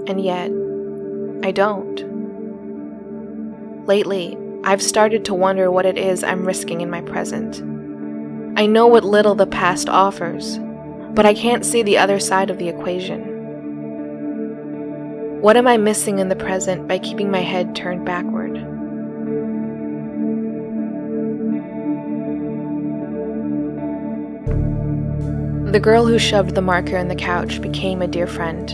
And 0.07 0.23
yet, 0.23 0.51
I 1.43 1.51
don't. 1.51 2.15
Lately, 3.87 4.37
I've 4.65 4.83
started 4.83 5.25
to 5.27 5.35
wonder 5.35 5.71
what 5.71 5.87
it 5.87 5.97
is 5.97 6.23
I'm 6.23 6.47
risking 6.47 6.83
in 6.83 6.91
my 6.91 7.01
present. 7.01 7.63
I 8.59 8.67
know 8.67 8.87
what 8.87 9.05
little 9.05 9.35
the 9.35 9.47
past 9.47 9.89
offers, 9.89 10.59
but 11.15 11.25
I 11.25 11.35
can't 11.35 11.65
see 11.65 11.83
the 11.83 11.99
other 11.99 12.19
side 12.19 12.51
of 12.51 12.59
the 12.59 12.69
equation. 12.69 13.33
What 15.41 15.57
am 15.57 15.67
I 15.67 15.77
missing 15.77 16.19
in 16.19 16.29
the 16.29 16.37
present 16.37 16.89
by 16.89 16.99
keeping 16.99 17.31
my 17.31 17.41
head 17.41 17.75
turned 17.77 18.05
backward? 18.05 18.74
The 25.75 25.81
girl 25.81 26.07
who 26.07 26.21
shoved 26.21 26.55
the 26.55 26.63
marker 26.63 26.97
in 26.97 27.09
the 27.09 27.17
couch 27.17 27.61
became 27.61 28.01
a 28.01 28.07
dear 28.07 28.29
friend. 28.29 28.71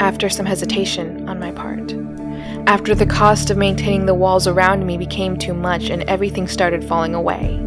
After 0.00 0.30
some 0.30 0.46
hesitation 0.46 1.28
on 1.28 1.38
my 1.38 1.52
part. 1.52 1.92
After 2.66 2.94
the 2.94 3.04
cost 3.04 3.50
of 3.50 3.58
maintaining 3.58 4.06
the 4.06 4.14
walls 4.14 4.46
around 4.46 4.86
me 4.86 4.96
became 4.96 5.36
too 5.36 5.52
much 5.52 5.90
and 5.90 6.04
everything 6.04 6.48
started 6.48 6.82
falling 6.82 7.14
away. 7.14 7.58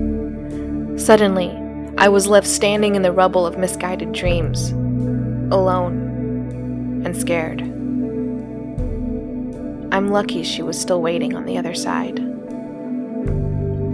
Suddenly, 0.97 1.55
I 1.99 2.07
was 2.09 2.25
left 2.25 2.47
standing 2.47 2.95
in 2.95 3.03
the 3.03 3.11
rubble 3.11 3.45
of 3.45 3.59
misguided 3.59 4.13
dreams, 4.13 4.71
alone 5.53 7.03
and 7.05 7.15
scared. 7.15 7.61
I'm 9.93 10.07
lucky 10.07 10.41
she 10.41 10.63
was 10.63 10.81
still 10.81 11.03
waiting 11.03 11.35
on 11.35 11.45
the 11.45 11.59
other 11.59 11.75
side. 11.75 12.17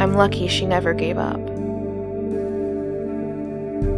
I'm 0.02 0.13
lucky 0.13 0.48
she 0.48 0.65
never 0.65 0.93
gave 0.93 1.17
up. 1.17 1.59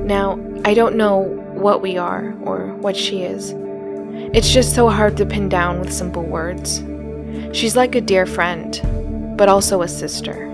Now, 0.06 0.40
I 0.66 0.74
don't 0.74 0.96
know 0.96 1.22
what 1.54 1.82
we 1.82 1.98
are 1.98 2.34
or 2.44 2.74
what 2.76 2.96
she 2.96 3.24
is. 3.24 3.54
It's 4.34 4.52
just 4.52 4.76
so 4.76 4.90
hard 4.90 5.18
to 5.18 5.26
pin 5.26 5.50
down 5.50 5.80
with 5.80 5.94
simple 5.94 6.24
words. 6.24 6.84
She's 7.54 7.76
like 7.76 7.96
a 7.96 8.02
dear 8.02 8.26
friend, 8.26 8.80
but 9.38 9.50
also 9.50 9.82
a 9.82 9.88
sister. 9.88 10.48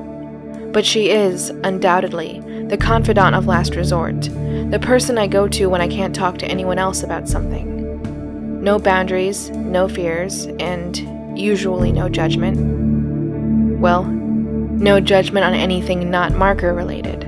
But 0.71 0.85
she 0.85 1.09
is, 1.09 1.49
undoubtedly, 1.63 2.39
the 2.67 2.77
confidant 2.77 3.35
of 3.35 3.47
last 3.47 3.75
resort, 3.75 4.21
the 4.21 4.79
person 4.81 5.17
I 5.17 5.27
go 5.27 5.47
to 5.47 5.67
when 5.67 5.81
I 5.81 5.87
can't 5.87 6.15
talk 6.15 6.37
to 6.39 6.47
anyone 6.47 6.79
else 6.79 7.03
about 7.03 7.27
something. 7.27 8.63
No 8.63 8.79
boundaries, 8.79 9.49
no 9.51 9.87
fears, 9.87 10.45
and 10.59 11.39
usually 11.39 11.91
no 11.91 12.09
judgment. 12.09 13.79
Well, 13.79 14.03
no 14.03 14.99
judgment 14.99 15.45
on 15.45 15.53
anything 15.53 16.09
not 16.09 16.33
marker 16.33 16.73
related. 16.73 17.26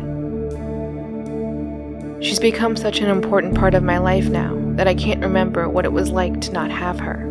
She's 2.22 2.40
become 2.40 2.76
such 2.76 3.00
an 3.00 3.10
important 3.10 3.56
part 3.56 3.74
of 3.74 3.84
my 3.84 3.98
life 3.98 4.28
now 4.28 4.54
that 4.76 4.88
I 4.88 4.94
can't 4.94 5.22
remember 5.22 5.70
what 5.70 5.86
it 5.86 5.94
was 5.94 6.10
like 6.10 6.42
to 6.42 6.52
not 6.52 6.70
have 6.70 7.00
her. 7.00 7.26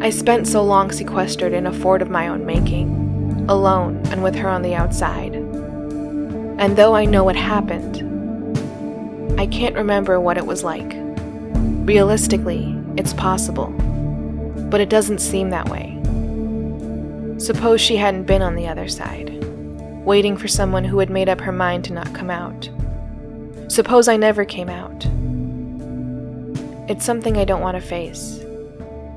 I 0.00 0.10
spent 0.10 0.46
so 0.46 0.62
long 0.62 0.92
sequestered 0.92 1.52
in 1.52 1.66
a 1.66 1.72
fort 1.72 2.00
of 2.00 2.10
my 2.10 2.28
own 2.28 2.46
making, 2.46 3.46
alone 3.48 4.00
and 4.10 4.22
with 4.22 4.36
her 4.36 4.48
on 4.48 4.62
the 4.62 4.74
outside. 4.74 5.34
And 5.34 6.76
though 6.76 6.94
I 6.94 7.06
know 7.06 7.24
what 7.24 7.34
happened, 7.36 7.98
I 9.40 9.46
can't 9.46 9.74
remember 9.74 10.20
what 10.20 10.38
it 10.38 10.46
was 10.46 10.62
like. 10.62 10.92
Realistically, 10.94 12.78
it's 12.96 13.14
possible, 13.14 13.68
but 14.70 14.80
it 14.80 14.88
doesn't 14.88 15.20
seem 15.20 15.50
that 15.50 15.68
way. 15.68 15.98
Suppose 17.38 17.80
she 17.80 17.96
hadn't 17.96 18.24
been 18.24 18.42
on 18.42 18.54
the 18.54 18.68
other 18.68 18.86
side, 18.86 19.41
waiting 20.04 20.36
for 20.36 20.48
someone 20.48 20.84
who 20.84 20.98
had 20.98 21.10
made 21.10 21.28
up 21.28 21.40
her 21.40 21.52
mind 21.52 21.84
to 21.84 21.92
not 21.92 22.14
come 22.14 22.30
out. 22.30 22.68
Suppose 23.68 24.08
I 24.08 24.16
never 24.16 24.44
came 24.44 24.68
out. 24.68 25.06
It's 26.90 27.04
something 27.04 27.36
I 27.36 27.44
don't 27.44 27.60
want 27.60 27.76
to 27.76 27.80
face. 27.80 28.40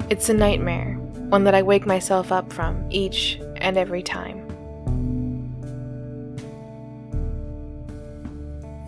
It's 0.09 0.29
a 0.29 0.33
nightmare, 0.33 0.93
one 1.29 1.43
that 1.45 1.55
I 1.55 1.63
wake 1.63 1.85
myself 1.85 2.31
up 2.31 2.53
from 2.53 2.85
each 2.91 3.39
and 3.57 3.77
every 3.77 4.03
time. 4.03 4.43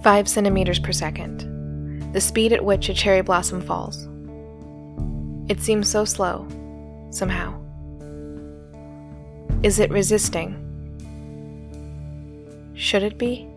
5 0.04 0.28
centimeters 0.28 0.80
per 0.80 0.92
second, 0.92 2.14
the 2.14 2.22
speed 2.22 2.54
at 2.54 2.64
which 2.64 2.88
a 2.88 2.94
cherry 2.94 3.22
blossom 3.22 3.62
falls. 3.62 4.08
It 5.50 5.60
seems 5.60 5.90
so 5.90 6.06
slow, 6.06 6.48
somehow. 7.10 7.60
Is 9.64 9.80
it 9.80 9.90
resisting? 9.90 10.67
Should 12.78 13.02
it 13.02 13.18
be? 13.18 13.48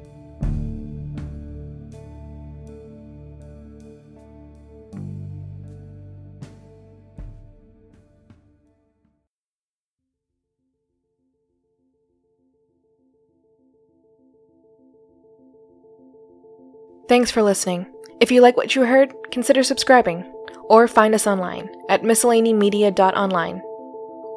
Thanks 17.09 17.30
for 17.30 17.42
listening. 17.42 17.87
If 18.20 18.30
you 18.30 18.40
like 18.40 18.56
what 18.56 18.74
you 18.74 18.83
heard, 18.85 19.12
consider 19.33 19.62
subscribing, 19.62 20.24
or 20.68 20.87
find 20.88 21.14
us 21.14 21.26
online 21.26 21.68
at 21.88 22.02
miscellanymedia.online, 22.02 23.61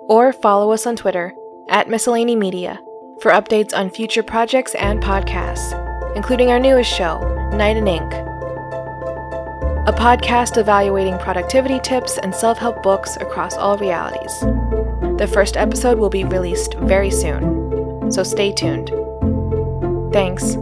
or 0.10 0.34
follow 0.34 0.72
us 0.72 0.86
on 0.88 0.96
Twitter 0.96 1.32
at 1.70 1.88
miscellanymedia 1.88 2.83
for 3.24 3.32
updates 3.32 3.74
on 3.74 3.90
future 3.90 4.22
projects 4.22 4.76
and 4.76 5.02
podcasts, 5.02 5.72
including 6.14 6.52
our 6.52 6.60
newest 6.60 6.94
show, 6.94 7.20
Night 7.54 7.78
and 7.78 7.88
Ink, 7.88 8.12
a 9.88 9.94
podcast 9.94 10.58
evaluating 10.58 11.18
productivity 11.20 11.80
tips 11.80 12.18
and 12.18 12.36
self 12.36 12.58
help 12.58 12.84
books 12.84 13.16
across 13.22 13.56
all 13.56 13.78
realities. 13.78 14.42
The 15.18 15.30
first 15.32 15.56
episode 15.56 16.00
will 16.00 16.10
be 16.10 16.26
released 16.26 16.74
very 16.74 17.10
soon, 17.10 18.12
so 18.12 18.24
stay 18.24 18.52
tuned. 18.52 18.92
Thanks. 20.12 20.58